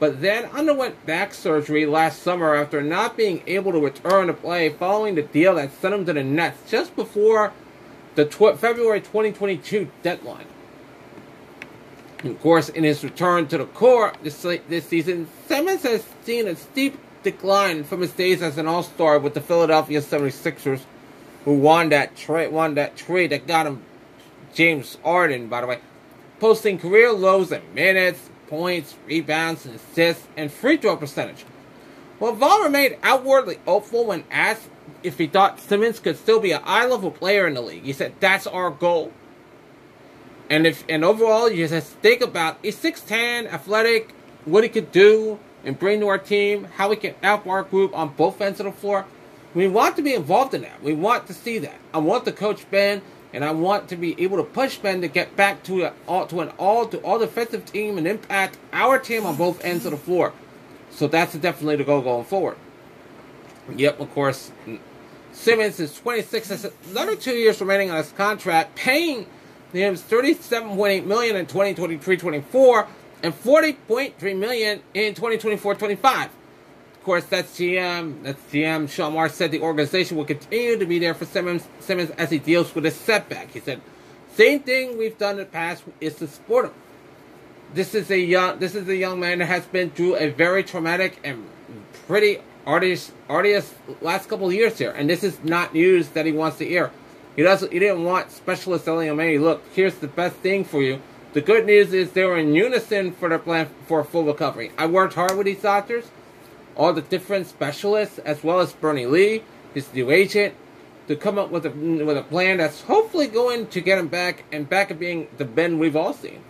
[0.00, 4.70] but then underwent back surgery last summer after not being able to return to play
[4.70, 7.52] following the deal that sent him to the Nets just before
[8.14, 10.46] the tw- February 2022 deadline.
[12.20, 16.48] And of course, in his return to the court this, this season, Simmons has seen
[16.48, 20.80] a steep decline from his days as an All-Star with the Philadelphia 76ers,
[21.44, 23.82] who won that trade won that trade that got him
[24.54, 25.80] James Harden, by the way,
[26.38, 31.44] posting career lows in minutes, points, rebounds, assists, and free throw percentage.
[32.18, 34.68] Well, Vaughn remained outwardly hopeful when asked
[35.02, 37.84] if he thought Simmons could still be a high level player in the league.
[37.84, 39.12] He said, That's our goal.
[40.50, 44.12] And if and overall you just think about a 6'10 athletic,
[44.44, 47.96] what he could do and bring to our team, how we can help our group
[47.96, 49.06] on both ends of the floor.
[49.54, 50.82] We want to be involved in that.
[50.82, 51.76] We want to see that.
[51.94, 55.08] I want the coach Ben and I want to be able to push Ben to
[55.08, 58.98] get back to a, all, to an all to all defensive team and impact our
[58.98, 60.32] team on both ends of the floor.
[60.90, 62.56] So that's definitely the goal going forward.
[63.74, 64.50] Yep, of course.
[65.32, 66.48] Simmons is 26.
[66.48, 69.26] Has another two years remaining on his contract, paying
[69.72, 72.88] him 37.8 million in 2023-24
[73.22, 76.30] and 40.3 million in 2024-25.
[77.00, 78.24] Of course, that's GM.
[78.24, 78.86] That's GM.
[78.90, 82.38] Sean Marks said the organization will continue to be there for Simmons, Simmons as he
[82.38, 83.52] deals with a setback.
[83.52, 83.80] He said,
[84.34, 86.72] "Same thing we've done in the past is to support him.
[87.72, 88.58] This is a young.
[88.58, 91.46] This is a young man that has been through a very traumatic and
[92.06, 96.32] pretty arduous, arduous last couple of years here, and this is not news that he
[96.32, 96.90] wants to hear.
[97.34, 97.72] He doesn't.
[97.72, 101.00] He didn't want specialists telling him, "Hey, look, here's the best thing for you."
[101.32, 104.72] The good news is they were in unison for their plan for a full recovery.
[104.76, 106.10] I worked hard with these doctors
[106.76, 109.42] all the different specialists, as well as Bernie Lee,
[109.74, 110.54] his new agent,
[111.08, 114.44] to come up with a with a plan that's hopefully going to get him back
[114.52, 116.40] and back at being the Ben we've all seen.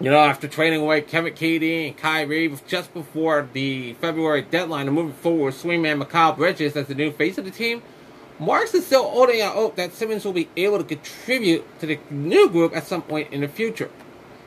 [0.00, 4.96] You know, after trading away Kevin KD and Kyrie just before the February deadline and
[4.96, 7.82] moving forward with swingman Mikal Bridges as the new face of the team,
[8.38, 12.00] Marks is still holding out hope that Simmons will be able to contribute to the
[12.10, 13.90] new group at some point in the future.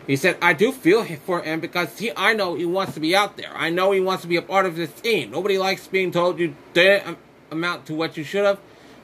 [0.07, 3.15] He said, I do feel for him because he, I know he wants to be
[3.15, 3.51] out there.
[3.55, 5.31] I know he wants to be a part of this team.
[5.31, 7.17] Nobody likes being told you didn't
[7.51, 8.59] amount to what you should have,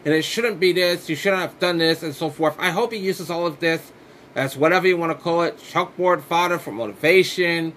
[0.05, 2.55] and it shouldn't be this, you shouldn't have done this, and so forth.
[2.59, 3.91] I hope he uses all of this
[4.35, 7.73] as whatever you want to call it, chalkboard fodder for motivation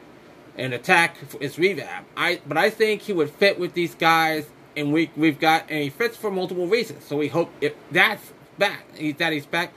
[0.57, 2.07] and attack his revamp.
[2.17, 5.83] I, but I think he would fit with these guys, and we, we've got, and
[5.83, 7.05] he fits for multiple reasons.
[7.05, 9.73] So we hope if that's back, he's that he's back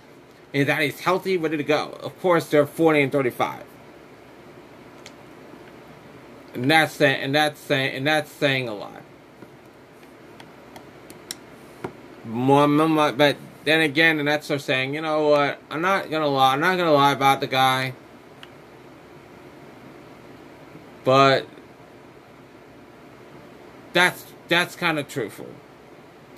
[0.54, 1.98] and that he's healthy, ready to go.
[2.02, 3.64] Of course, they're 40 and 35.
[6.54, 9.04] And that's saying, and that's saying, and that's saying a lot.
[12.26, 15.60] But then again, and that's what saying, you know what?
[15.70, 16.54] I'm not gonna lie.
[16.54, 17.94] I'm not gonna lie about the guy.
[21.04, 21.46] But
[23.94, 25.48] that's that's kind of truthful.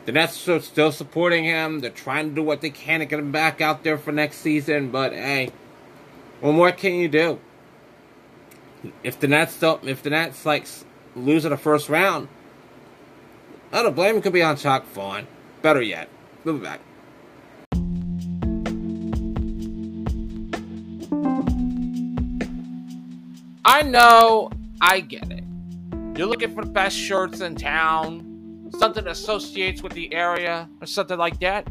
[0.10, 1.82] The Nets are still supporting him.
[1.82, 4.38] They're trying to do what they can to get him back out there for next
[4.38, 4.90] season.
[4.90, 5.52] But hey,
[6.42, 7.40] what more can you do?
[9.04, 10.66] If the Nets don't, if the Nets like
[11.16, 12.28] lose in the first round,
[13.72, 14.24] I don't blame him.
[14.24, 15.28] Could be on Jacque Vaughn.
[15.62, 16.10] Better yet,
[16.44, 16.80] we'll be back.
[23.64, 24.50] I know,
[24.82, 25.44] I get it.
[26.18, 28.29] You're looking for the best shirts in town
[28.78, 31.68] something associates with the area or something like that,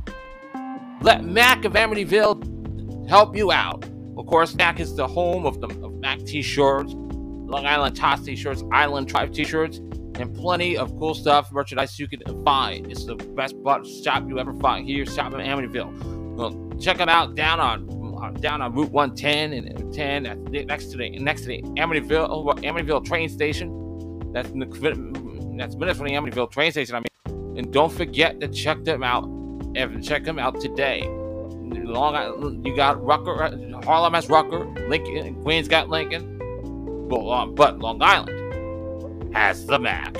[1.00, 3.84] let Mac of Amityville help you out.
[4.16, 9.08] Of course, Mac is the home of the of Mac t-shirts, Long Island t-shirts, Island
[9.08, 12.90] Tribe t-shirts, and plenty of cool stuff, merchandise you can find.
[12.90, 13.54] It's the best
[14.04, 16.36] shop you ever find here, shop in Amityville.
[16.36, 20.96] Well, check them out down on uh, down on Route 110 and 10 next to
[20.96, 24.32] the next to the Amityville Amityville train station.
[24.32, 24.50] That's
[25.58, 26.94] that's minutes from the Amityville train station.
[26.94, 29.24] I mean, and don't forget to check them out.
[29.76, 31.06] And check them out today.
[31.06, 33.34] Long Island, you got Rucker,
[33.84, 36.38] Harlem has Rucker, Lincoln, Queens got Lincoln,
[37.08, 40.16] but, um, but Long Island has the Mac.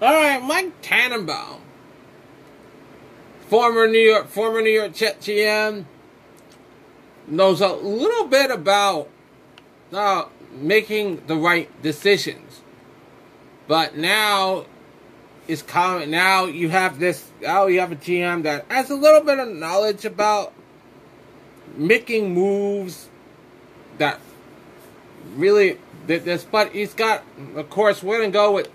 [0.00, 1.60] All right, Mike Tannenbaum,
[3.48, 5.84] former New York, former New York GM,
[7.30, 9.08] knows a little bit about
[9.92, 12.62] uh, making the right decisions.
[13.66, 14.64] But now
[15.46, 16.10] it's common.
[16.10, 17.30] Now you have this.
[17.40, 20.52] Now you have a GM that has a little bit of knowledge about
[21.76, 23.08] making moves
[23.98, 24.20] that
[25.34, 26.44] really did this.
[26.44, 27.22] But he's got,
[27.54, 28.68] of course, we're gonna go with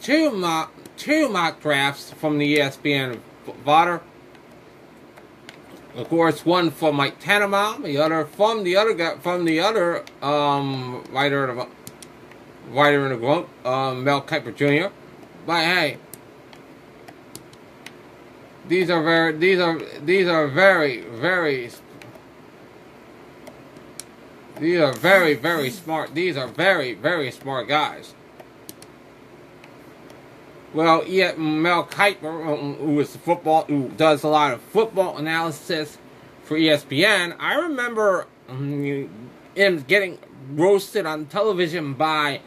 [0.00, 3.20] two mock two mock drafts from the ESPN
[3.64, 4.02] voter.
[5.96, 10.04] Of course, one from Mike Tannenbaum, the other from the other guy from the other
[10.22, 11.68] um, writer of
[12.70, 14.94] writer in the group, um, Mel Kiper Jr.
[15.46, 15.98] But hey,
[18.68, 21.70] these are very these are these are very very
[24.60, 26.14] these are very very smart.
[26.14, 28.14] These are very very smart guys.
[30.72, 35.98] Well, yeah, Mel Kiper, who is football, who does a lot of football analysis
[36.44, 37.34] for ESPN.
[37.40, 39.10] I remember um,
[39.56, 40.18] him getting
[40.52, 42.40] roasted on television by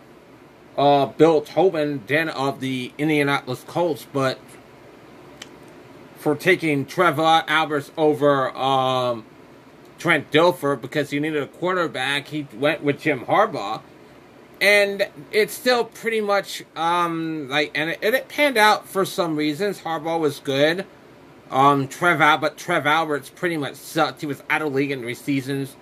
[0.77, 4.39] uh, Bill Tobin, then of the Indianapolis Colts, but
[6.15, 9.25] for taking Trevor Alberts over um,
[9.99, 13.81] Trent Dilfer because he needed a quarterback, he went with Jim Harbaugh
[14.63, 19.81] and it's still pretty much um like and it, it, panned out for some reasons.
[19.81, 20.85] Harbaugh was good.
[21.51, 24.21] Um, Trev Al- but Trev Alberts pretty much sucked.
[24.21, 25.75] He was out of league in three seasons,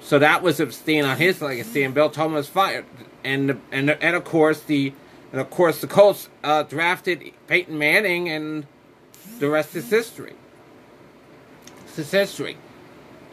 [0.00, 1.84] so that was a stain on his legacy.
[1.84, 2.84] And Bill was fired,
[3.22, 4.92] and and and of course the
[5.30, 8.66] and of course the Colts uh, drafted Peyton Manning, and
[9.38, 10.34] the rest is history.
[11.96, 12.56] Is history.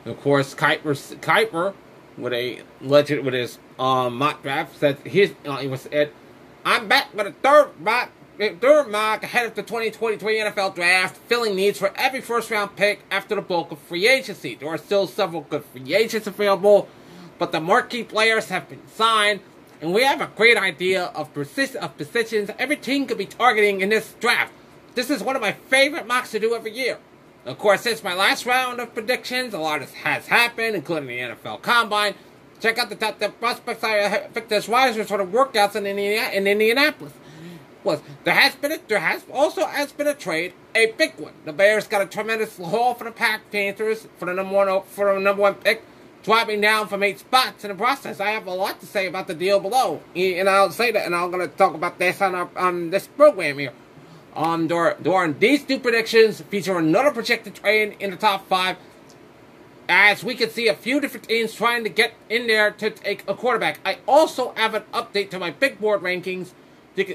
[0.06, 1.74] And of course, Kiper Kiper
[2.18, 6.12] with a legend with his um, mock draft said his uh, he was said,
[6.66, 8.12] I'm back with a third mock
[8.50, 13.02] third mock ahead of the 2023 NFL draft, filling needs for every first round pick
[13.12, 14.56] after the bulk of free agency.
[14.56, 16.88] There are still several good free agents available,
[17.38, 19.42] but the marquee players have been signed,
[19.80, 23.82] and we have a great idea of persist of positions every team could be targeting
[23.82, 24.54] in this draft.
[24.96, 26.98] This is one of my favorite mocks to do every year.
[27.44, 31.62] Of course, since my last round of predictions, a lot has happened, including the NFL
[31.64, 32.14] Combine.
[32.60, 36.48] Check out the top the prospects I picked as risers for the workouts in, in
[36.48, 37.14] Indianapolis.
[37.84, 41.34] Was there has been a, there has also has been a trade, a big one.
[41.46, 45.12] The Bears got a tremendous haul for the Pack Panthers for the number one for
[45.12, 45.82] the number one pick,
[46.22, 48.20] dropping down from eight spots in the process.
[48.20, 51.16] I have a lot to say about the deal below, and I'll say that, and
[51.16, 53.74] I'm going to talk about this on our, on this program here.
[54.36, 58.78] Um, during, these two predictions, feature another projected train in the top five,
[59.90, 63.28] as we can see a few different teams trying to get in there to take
[63.28, 63.80] a quarterback.
[63.86, 66.52] I also have an update to my big board rankings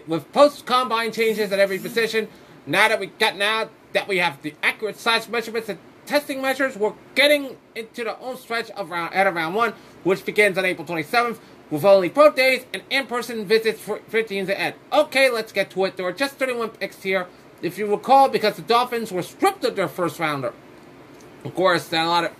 [0.07, 2.29] with post combine changes at every position.
[2.67, 6.77] Now that we got now that we have the accurate size measurements and testing measures,
[6.77, 9.73] we're getting into the home stretch of round at around one,
[10.05, 11.39] which begins on April 27th
[11.71, 14.75] with only pro days and in-person visits for 15 ahead.
[14.93, 15.97] Okay, let's get to it.
[15.97, 17.27] There are just 31 picks here.
[17.63, 20.53] If you recall, because the Dolphins were stripped of their first rounder.
[21.45, 22.33] Of course, a lot of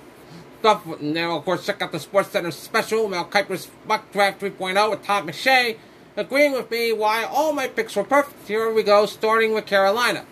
[0.61, 1.01] stuff.
[1.01, 5.05] Now, of course, check out the Sports Center special, Mel Kiper's Mock Draft 3.0 with
[5.05, 5.79] Todd McShay,
[6.17, 8.47] agreeing with me why all my picks were perfect.
[8.47, 10.27] Here we go, starting with Carolina.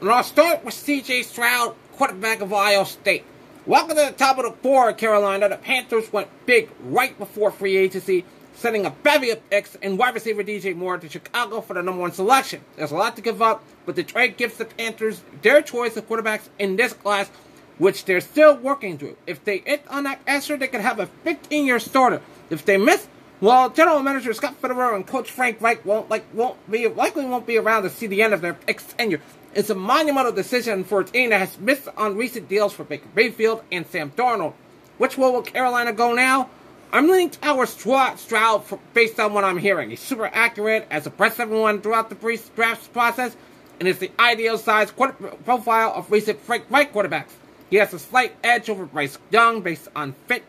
[0.00, 1.22] And I'll start with C.J.
[1.22, 3.24] Stroud, quarterback of Ohio State.
[3.66, 5.48] Welcome to the top of the board, Carolina.
[5.48, 10.12] The Panthers went big right before free agency, sending a bevy of picks and wide
[10.12, 12.60] receiver DJ Moore to Chicago for the number one selection.
[12.76, 16.06] There's a lot to give up, but the trade gives the Panthers their choice of
[16.06, 17.30] quarterbacks in this class,
[17.78, 19.16] which they're still working through.
[19.26, 22.20] If they hit on that answer, they could have a 15-year starter.
[22.50, 23.08] If they miss,
[23.40, 27.46] well, General Manager Scott Fitterer and Coach Frank Reich won't like won't be likely won't
[27.46, 28.58] be around to see the end of their
[28.98, 29.22] tenure.
[29.54, 33.08] It's a monumental decision for a team that has missed on recent deals for Baker
[33.14, 34.54] Mayfield and Sam Darnold.
[34.98, 36.50] Which way will Carolina go now?
[36.92, 39.90] I'm leaning towards Stroud for, based on what I'm hearing.
[39.90, 43.36] He's super accurate, has impressed everyone throughout the pre-draft process,
[43.78, 47.32] and is the ideal size profile of recent Frank Reich quarterbacks.
[47.70, 50.42] He has a slight edge over Bryce Young based on fit.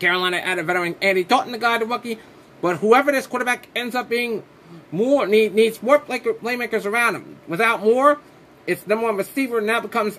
[0.00, 2.18] Carolina added veteran Andy Dalton, the guy, the rookie,
[2.60, 4.42] but whoever this quarterback ends up being
[4.90, 7.36] more need, needs more playmakers around him.
[7.48, 8.18] Without more,
[8.66, 10.18] its number one receiver now becomes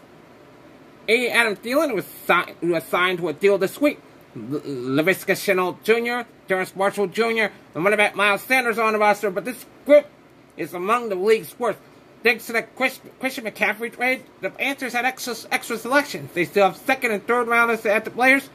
[1.07, 1.29] A.
[1.29, 3.99] Adam Thielen, who was, signed, who was signed to a deal this week.
[4.35, 9.45] Laviska Shenault Jr., Terrace Marshall Jr., and running back Miles Sanders on the roster, but
[9.45, 10.07] this group
[10.57, 11.79] is among the league's worst.
[12.23, 16.31] Thanks to the Christian McCaffrey trade, the Panthers had extra, extra selections.
[16.33, 18.49] They still have second and third rounders at the players,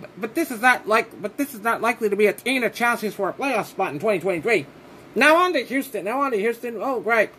[0.00, 2.62] but, but this is not like, but this is not likely to be a team
[2.62, 4.66] that challenges for a playoff spot in 2023.
[5.14, 6.04] Now on to Houston.
[6.04, 6.78] Now on to Houston.
[6.80, 7.30] Oh, great.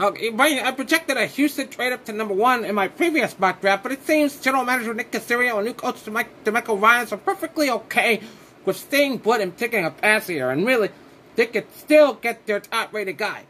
[0.00, 3.82] Okay, I projected a Houston trade up to number one in my previous mock draft,
[3.82, 8.20] but it seems General Manager Nick Caserio and new coach DeMeco Ryans are perfectly okay
[8.64, 10.88] with staying put and taking a pass here, and really,
[11.36, 13.44] they could still get their top-rated guy.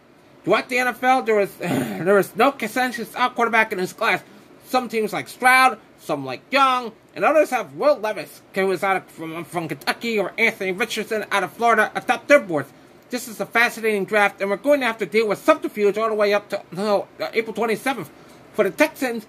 [0.44, 4.22] Throughout the NFL, there is there is no consensus out quarterback in this class.
[4.66, 8.96] Some teams like Stroud, some like Young, and others have Will Levis, who is out
[8.96, 12.72] of, from, from Kentucky, or Anthony Richardson out of Florida atop their boards.
[13.12, 16.08] This is a fascinating draft, and we're going to have to deal with subterfuge all
[16.08, 18.08] the way up to no, uh, April 27th.
[18.54, 19.26] For the Texans,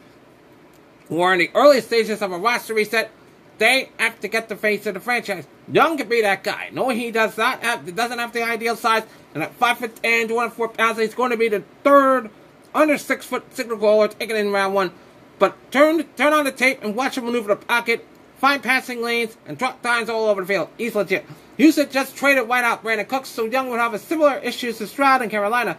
[1.09, 3.11] who are in the early stages of a roster reset,
[3.57, 5.45] they have to get the face of the franchise.
[5.69, 6.69] Young could be that guy.
[6.71, 9.03] No, he does not have, doesn't have the ideal size,
[9.34, 12.29] and at 5 foot 10, 204 pounds, he's going to be the third
[12.73, 14.91] under 6 foot signal caller taken in round one.
[15.39, 18.07] But turn turn on the tape and watch him maneuver the pocket,
[18.43, 20.67] find passing lanes, and drop dimes all over the field.
[20.77, 21.25] He's legit.
[21.55, 25.21] Houston just traded wideout Brandin Cooks, so Young would have a similar issues to Stroud
[25.21, 25.77] in Carolina.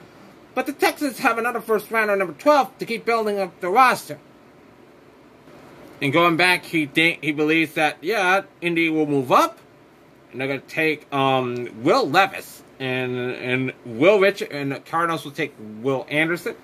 [0.54, 4.18] But the Texans have another first rounder, number 12, to keep building up the roster.
[6.00, 9.58] And going back, he think he believes that yeah, Indy will move up,
[10.32, 15.32] and they're gonna take um, Will Levis and and Will Richard and the Cardinals will
[15.32, 16.56] take Will Anderson.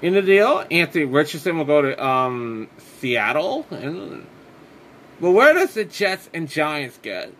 [0.00, 4.26] In the deal, Anthony Richardson will go to um, Seattle, and
[5.20, 7.32] but where does the Jets and Giants get?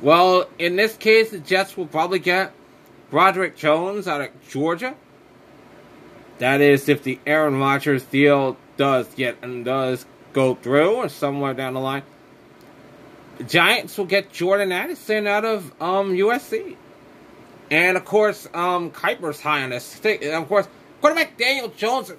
[0.00, 2.52] Well, in this case, the Jets will probably get
[3.10, 4.94] Broderick Jones out of Georgia.
[6.38, 11.54] That is, if the Aaron Rodgers deal does get and does go through, or somewhere
[11.54, 12.02] down the line.
[13.38, 16.76] The Giants will get Jordan Addison out of um, USC.
[17.70, 20.00] And of course, um, Kiper's high on this.
[20.04, 20.68] Of course,
[21.00, 22.12] quarterback Daniel Jones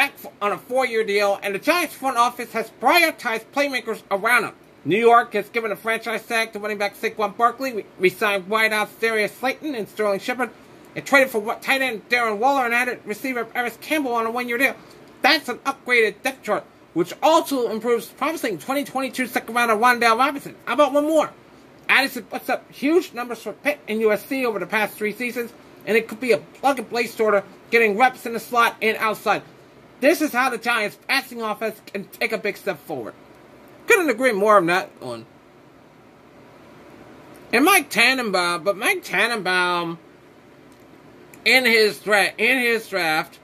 [0.00, 4.44] back on a four year deal, and the Giants front office has prioritized playmakers around
[4.44, 4.54] him.
[4.82, 7.84] New York has given a franchise tag to running back Saquon Barkley.
[7.98, 10.48] We, signed wideouts Darius Slayton and Sterling Shepard,
[10.96, 14.48] and traded for tight end Darren Waller and added receiver Parris Campbell on a one
[14.48, 14.74] year deal.
[15.20, 20.56] That's an upgraded depth chart, which also improves promising 2022 second rounder Wan'Dale Robinson.
[20.64, 21.30] How about one more?
[21.90, 25.52] Addison puts up huge numbers for Pitt and USC over the past three seasons,
[25.84, 28.96] and it could be a plug and play sorter, getting reps in the slot and
[28.96, 29.42] outside.
[30.00, 33.14] This is how the Giants' passing offense can take a big step forward.
[33.86, 35.26] Couldn't agree more on that one.
[37.52, 39.98] And Mike Tannenbaum, but Mike Tannenbaum,
[41.44, 43.38] in his draft, in his draft,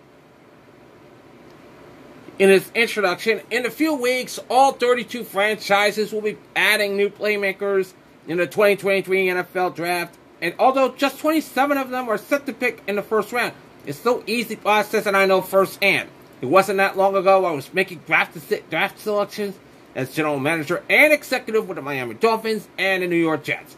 [2.39, 7.93] in his introduction, in a few weeks, all 32 franchises will be adding new playmakers
[8.29, 10.17] in the 2023 NFL Draft.
[10.41, 13.53] And although just 27 of them are set to pick in the first round,
[13.87, 16.11] it's so easy process, and I know firsthand.
[16.41, 18.39] It wasn't that long ago I was making draft
[18.71, 19.57] draft selections
[19.95, 23.77] as general manager and executive with the Miami Dolphins and the New York Jets.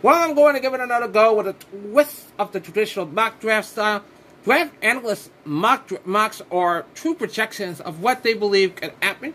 [0.00, 3.40] Well, I'm going to give it another go with a twist of the traditional mock
[3.40, 4.04] draft style.
[4.44, 9.34] Draft analysts' mock mocks are true projections of what they believe can happen.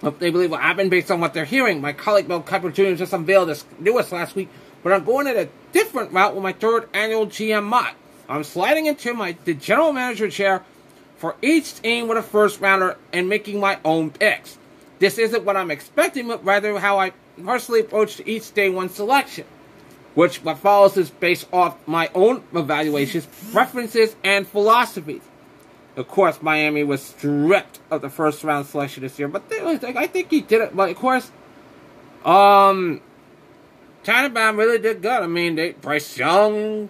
[0.00, 1.80] What they believe will happen based on what they're hearing.
[1.80, 2.94] My colleague Bill Kiper Jr.
[2.94, 4.48] just unveiled this newest last week,
[4.84, 7.96] but I'm going at a different route with my third annual GM mock.
[8.28, 10.64] I'm sliding into my the general manager chair
[11.18, 14.56] for each team with a first rounder and making my own picks.
[15.00, 17.12] This isn't what I'm expecting, but rather how I
[17.44, 19.44] personally approach each day one selection,
[20.14, 25.22] which what follows is based off my own evaluations, preferences, and philosophies.
[25.96, 30.06] Of course, Miami was stripped of the first round selection this year, but they, I
[30.06, 30.74] think he did it.
[30.74, 31.32] But of course,
[32.24, 33.00] um,
[34.04, 35.22] Tannenbaum really did good.
[35.22, 36.88] I mean, they Bryce Young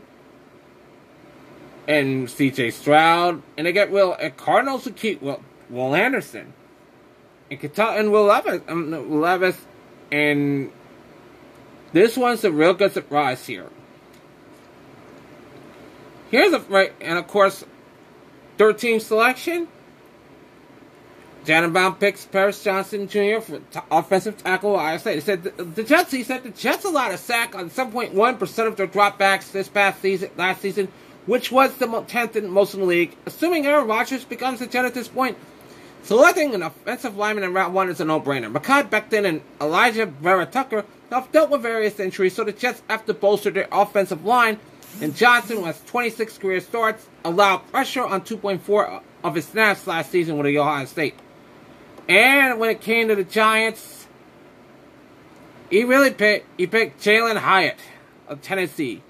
[1.89, 2.71] and C.J.
[2.71, 6.53] Stroud, and they get Will and Cardinals to keep Will Will Anderson
[7.51, 9.57] and Kentucky and Will Levis, um, Levis,
[10.13, 10.71] and
[11.93, 13.71] this one's a real good surprise here.
[16.31, 17.65] Here's a right, and of course,
[18.59, 19.69] 13 selection.
[21.47, 23.41] Tannenbaum picks Paris Johnson Jr.
[23.41, 24.77] for t- offensive tackle.
[24.77, 26.11] I say, he said the, the, Jets.
[26.11, 30.03] He said the Jets allowed a sack on 7.1 percent of their dropbacks this past
[30.03, 30.89] season, last season,
[31.29, 33.15] which was the 10th most in the league.
[33.27, 35.37] Assuming Aaron Rodgers becomes the Jet at this point,
[36.03, 38.51] Selecting an offensive lineman in round one is a no-brainer.
[38.51, 43.13] Mekhi Becton and Alijah Vera-Tucker have dealt with various injuries, so the Jets have to
[43.13, 44.59] bolster their offensive line.
[45.03, 50.11] And Johnson, who has 26 career starts, allowed pressure on 2.4 of his snaps last
[50.11, 51.15] season with the Ohio State.
[52.09, 54.07] And when it came to the Giants,
[55.69, 57.81] he really picked he picked Jalin Hyatt
[58.29, 59.03] of Tennessee.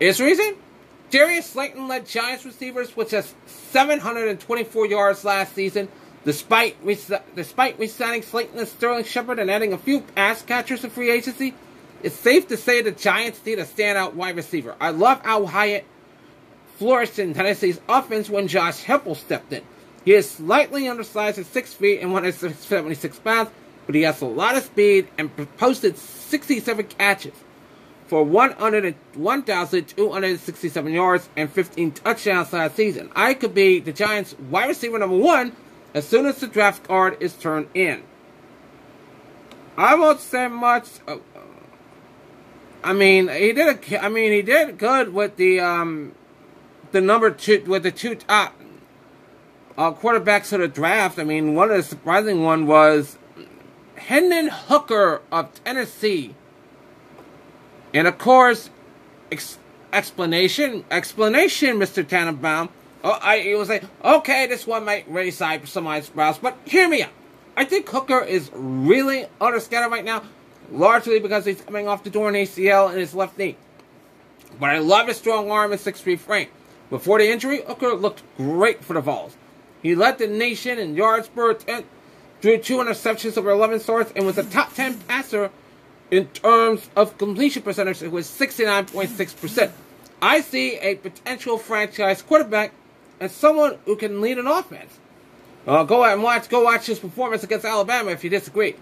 [0.00, 0.56] His reason?
[1.10, 3.34] Darius Slayton led Giants receivers with just
[3.70, 5.88] 724 yards last season,
[6.24, 6.76] despite
[7.36, 11.54] despite resigning Slayton and Sterling Shepard and adding a few pass catchers to free agency.
[12.02, 14.74] it's safe to say the Giants need a standout wide receiver.
[14.80, 15.86] I love how Hyatt
[16.76, 19.62] flourished in Tennessee's offense when Josh Heupel stepped in.
[20.04, 23.50] He is slightly undersized at 6 feet and 176 pounds,
[23.86, 27.43] but he has a lot of speed and posted 67 catches
[28.06, 33.10] for 1,267 yards and 15 touchdowns last season.
[33.16, 35.56] I could be the Giants' wide receiver number one
[35.94, 38.02] as soon as the draft card is turned in.
[39.76, 40.88] I won't say much.
[41.08, 41.16] Uh,
[42.82, 43.92] I mean, he did.
[43.92, 46.14] A, I mean, he did good with the um,
[46.92, 48.54] the number two with the two top
[49.76, 51.18] uh, quarterbacks of the draft.
[51.18, 53.18] I mean, one of the surprising one was
[53.96, 56.34] Hendon Hooker of Tennessee,
[57.94, 58.68] and of course,
[59.32, 59.58] ex-
[59.92, 62.68] explanation, explanation, Mister Tannenbaum.
[63.02, 67.04] Oh, I it was like, okay, this one might raise some eyebrows, but hear me
[67.04, 67.10] out.
[67.56, 70.24] I think Hooker is really underscattered right now,
[70.72, 73.56] largely because he's coming off the torn ACL in his left knee.
[74.58, 76.48] But I love his strong arm and 6'3 frame.
[76.90, 79.36] Before the injury, Hooker looked great for the Vols.
[79.82, 81.88] He led the nation in yards per attempt,
[82.40, 85.50] drew two interceptions over 11 starts, and was a top 10 passer
[86.10, 88.02] in terms of completion percentage.
[88.02, 89.70] It was 69.6%.
[90.22, 92.72] I see a potential franchise quarterback
[93.20, 94.98] and someone who can lead an offense.
[95.66, 96.48] Uh, go and watch.
[96.48, 98.74] Go watch his performance against Alabama if you disagree.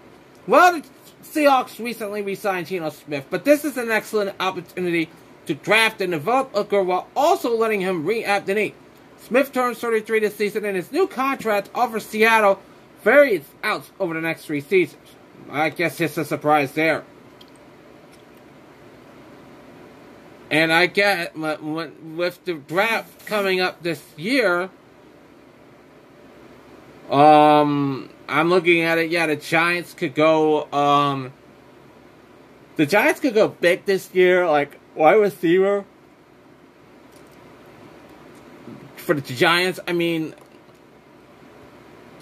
[0.47, 0.87] Well, the
[1.23, 5.09] Seahawks recently re-signed Geno Smith, but this is an excellent opportunity
[5.45, 8.73] to draft and develop Hooker while also letting him re-app the knee.
[9.19, 12.59] Smith turns 33 this season, and his new contract offers Seattle
[13.03, 15.01] various outs over the next three seasons.
[15.49, 17.03] I guess it's a surprise there.
[20.53, 24.69] And I get with the draft coming up this year,
[27.09, 29.09] um, I'm looking at it.
[29.09, 30.71] Yeah, the Giants could go.
[30.71, 31.33] Um,
[32.75, 35.85] the Giants could go big this year, like wide receiver
[39.03, 40.35] for the Giants, I mean,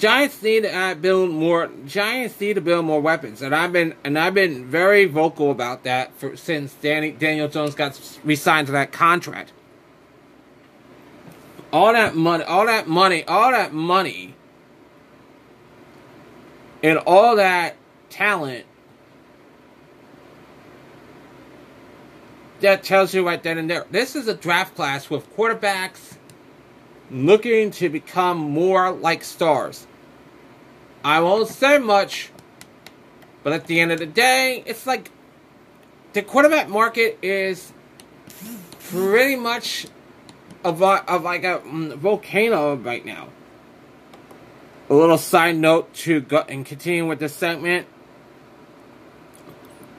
[0.01, 1.69] Giants need to build more.
[1.85, 5.83] Giants need to build more weapons, and I've been and I've been very vocal about
[5.83, 9.53] that for since Danny, Daniel Jones got re-signed to that contract.
[11.71, 14.33] All that money, all that money, all that money,
[16.81, 17.75] and all that
[18.09, 18.65] talent.
[22.61, 23.85] That tells you right then and there.
[23.91, 26.17] This is a draft class with quarterbacks
[27.11, 29.85] looking to become more like stars.
[31.03, 32.29] I won't say much,
[33.43, 35.09] but at the end of the day, it's like
[36.13, 37.71] the quarterback market is
[38.89, 39.87] pretty much
[40.63, 43.29] of, a, of like a mm, volcano right now.
[44.89, 47.87] A little side note to go and continue with this segment.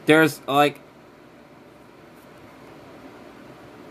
[0.04, 0.78] There's like,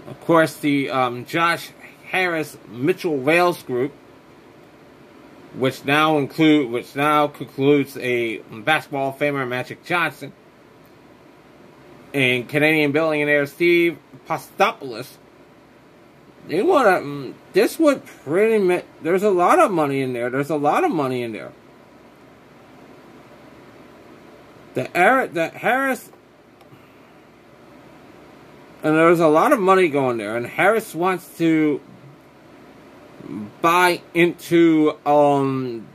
[0.08, 1.72] of course, the um, Josh
[2.06, 3.94] Harris Mitchell Rales group,
[5.56, 10.32] which now include which now concludes a basketball famer Magic Johnson
[12.14, 15.18] and Canadian billionaire Steve Apostolopoulos.
[16.48, 16.98] They want to.
[16.98, 18.84] Um, this would pretty.
[19.02, 20.30] There's a lot of money in there.
[20.30, 21.52] There's a lot of money in there.
[24.74, 26.10] The Eric, the Harris
[28.84, 31.80] and there's a lot of money going there, and Harris wants to
[33.62, 35.88] buy into um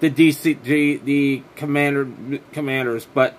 [0.00, 2.08] the DC the, commander
[2.52, 3.36] commanders, but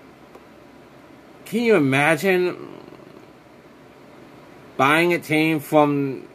[1.46, 2.58] can you imagine
[4.76, 6.28] buying a team from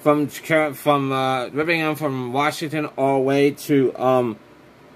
[0.00, 4.38] from from uh, them from Washington all the way to um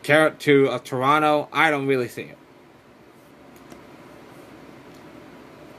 [0.03, 1.49] to uh, Toronto?
[1.53, 2.39] I don't really see it.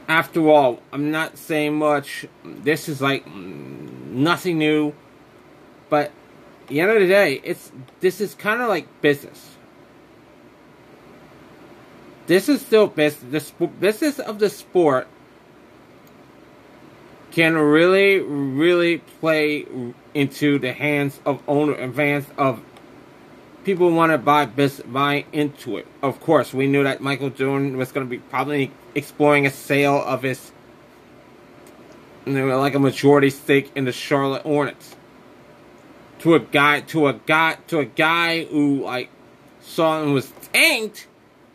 [0.08, 2.26] After all, I'm not saying much.
[2.44, 3.26] This is like
[4.12, 4.94] nothing new.
[5.90, 6.12] But
[6.68, 9.56] the end of the day, it's this is kind of like business.
[12.28, 13.52] This is still business.
[13.52, 15.08] The business of the sport
[17.32, 19.66] can really, really play
[20.14, 22.62] into the hands of owner and fans of
[23.64, 25.88] people want to buy buy into it.
[26.02, 30.02] Of course, we knew that Michael Jordan was going to be probably exploring a sale
[30.04, 30.52] of his
[32.26, 34.96] you know, like a majority stake in the Charlotte Hornets.
[36.20, 39.10] To a guy, to a guy, to a guy who like
[39.62, 41.08] saw and was tanked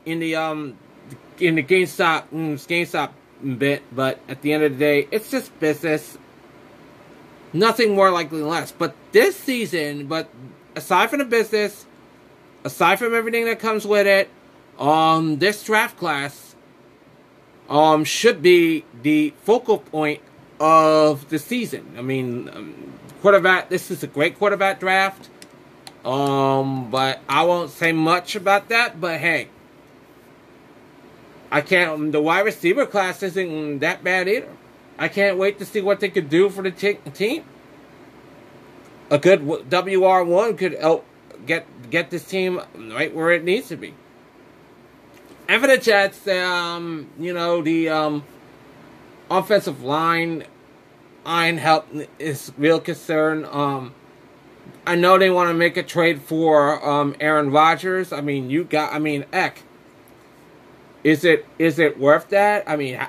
[0.04, 0.76] in the um
[1.38, 3.10] in the GameStop mm, GameStop
[3.58, 6.18] bit, but at the end of the day, it's just business.
[7.52, 8.72] Nothing more likely than less.
[8.72, 10.28] But this season, but
[10.74, 11.86] aside from the business,
[12.64, 14.28] aside from everything that comes with it,
[14.78, 16.54] um, this draft class
[17.68, 20.20] um, should be the focal point
[20.60, 21.94] of the season.
[21.96, 23.68] I mean, um, quarterback.
[23.68, 25.28] This is a great quarterback draft.
[26.04, 29.00] Um, but I won't say much about that.
[29.00, 29.48] But hey,
[31.50, 32.12] I can't.
[32.12, 34.48] The wide receiver class isn't that bad either.
[34.98, 37.44] I can't wait to see what they could do for the t- team.
[39.10, 41.04] A good WR one could help
[41.44, 43.94] get get this team right where it needs to be.
[45.48, 48.24] And for the Jets, um, you know the um,
[49.30, 50.44] offensive line
[51.24, 51.86] line help
[52.18, 53.44] is real concern.
[53.44, 53.94] Um,
[54.86, 58.12] I know they want to make a trade for um, Aaron Rodgers.
[58.12, 58.92] I mean, you got.
[58.92, 59.62] I mean, Eck.
[61.02, 62.64] Is it is it worth that?
[62.66, 63.00] I mean,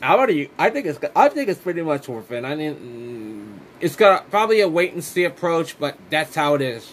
[0.00, 0.48] how do you?
[0.58, 0.98] I think it's.
[1.16, 2.44] I think it's pretty much worth it.
[2.44, 6.92] I mean, it's got probably a wait and see approach, but that's how it is.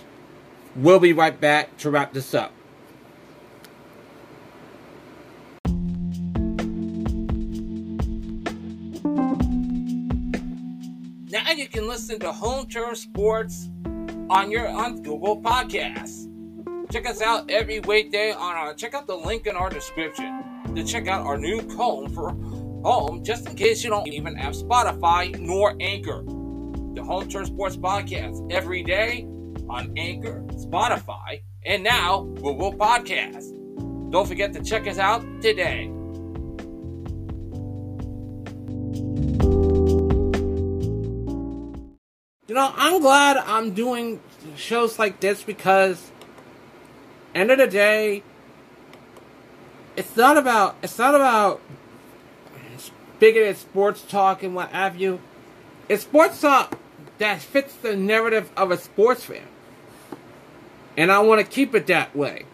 [0.75, 2.53] We'll be right back to wrap this up.
[11.59, 13.69] You can listen to Home Turf Sports
[14.29, 16.25] on your on Google Podcasts.
[16.89, 20.41] Check us out every weekday on our check out the link in our description
[20.73, 22.29] to check out our new home for
[22.81, 26.23] home just in case you don't even have Spotify nor Anchor.
[26.93, 29.27] The Home Turf Sports Podcast every day
[29.67, 33.51] on Anchor, Spotify, and now Google Podcasts.
[34.11, 35.91] Don't forget to check us out today.
[42.49, 44.19] You know, I'm glad I'm doing
[44.55, 46.09] shows like this because
[47.35, 48.23] end of the day
[49.95, 51.61] it's not about it's not about
[53.19, 55.21] bigoted sports talk and what have you.
[55.87, 56.79] It's sports talk
[57.19, 59.45] that fits the narrative of a sports fan.
[60.97, 62.45] And I want to keep it that way.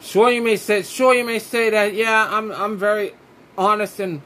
[0.00, 3.12] Sure you may say sure you may say that yeah, I'm I'm very
[3.58, 4.22] honest and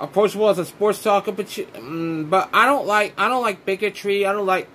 [0.00, 3.64] approachable as a sports talker, but you, um, but I don't like I don't like
[3.64, 4.26] bigotry.
[4.26, 4.68] I don't like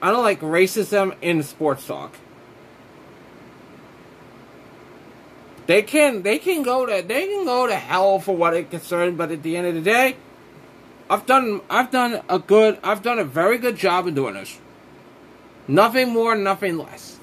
[0.00, 2.14] I don't like racism in sports talk.
[5.66, 9.16] They can they can go to they can go to hell for what it concerned,
[9.16, 10.16] but at the end of the day,
[11.08, 14.58] I've done I've done a good I've done a very good job of doing this.
[15.68, 17.18] Nothing more, nothing less.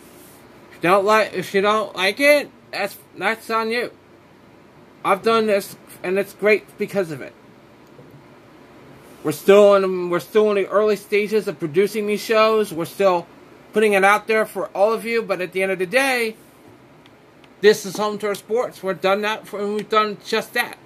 [0.71, 3.91] If you don't like if you don't like it, that's that's on you.
[5.03, 7.33] I've done this and it's great because of it.
[9.23, 12.73] We're still in we're still in the early stages of producing these shows.
[12.73, 13.27] We're still
[13.73, 16.35] putting it out there for all of you, but at the end of the day,
[17.61, 18.81] this is home turf sports.
[18.81, 20.77] We're done that for, and we've done just that.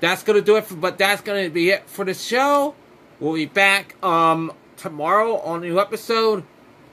[0.00, 2.74] That's gonna do it for but that's gonna be it for the show.
[3.20, 6.44] We'll be back um tomorrow on a new episode.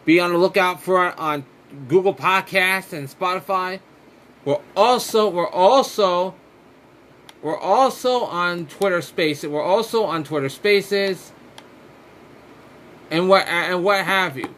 [0.04, 1.46] Be on the lookout for it on
[1.88, 3.80] Google Podcasts and Spotify.
[4.44, 6.36] We're also we're also
[7.42, 9.50] we're also on Twitter Spaces.
[9.50, 11.32] We're also on Twitter Spaces,
[13.10, 14.54] and what and what have you.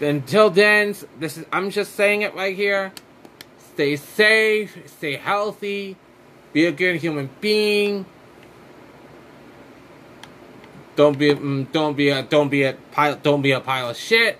[0.00, 2.92] Until then, this is I'm just saying it right here.
[3.74, 5.96] Stay safe, stay healthy,
[6.52, 8.06] be a good human being.
[10.96, 13.96] Don't be mm, don't be a don't be a pile don't be a pile of
[13.96, 14.38] shit.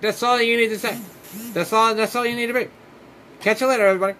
[0.00, 0.98] That's all you need to say.
[1.52, 2.68] That's all that's all you need to be.
[3.40, 4.16] Catch you later, everybody.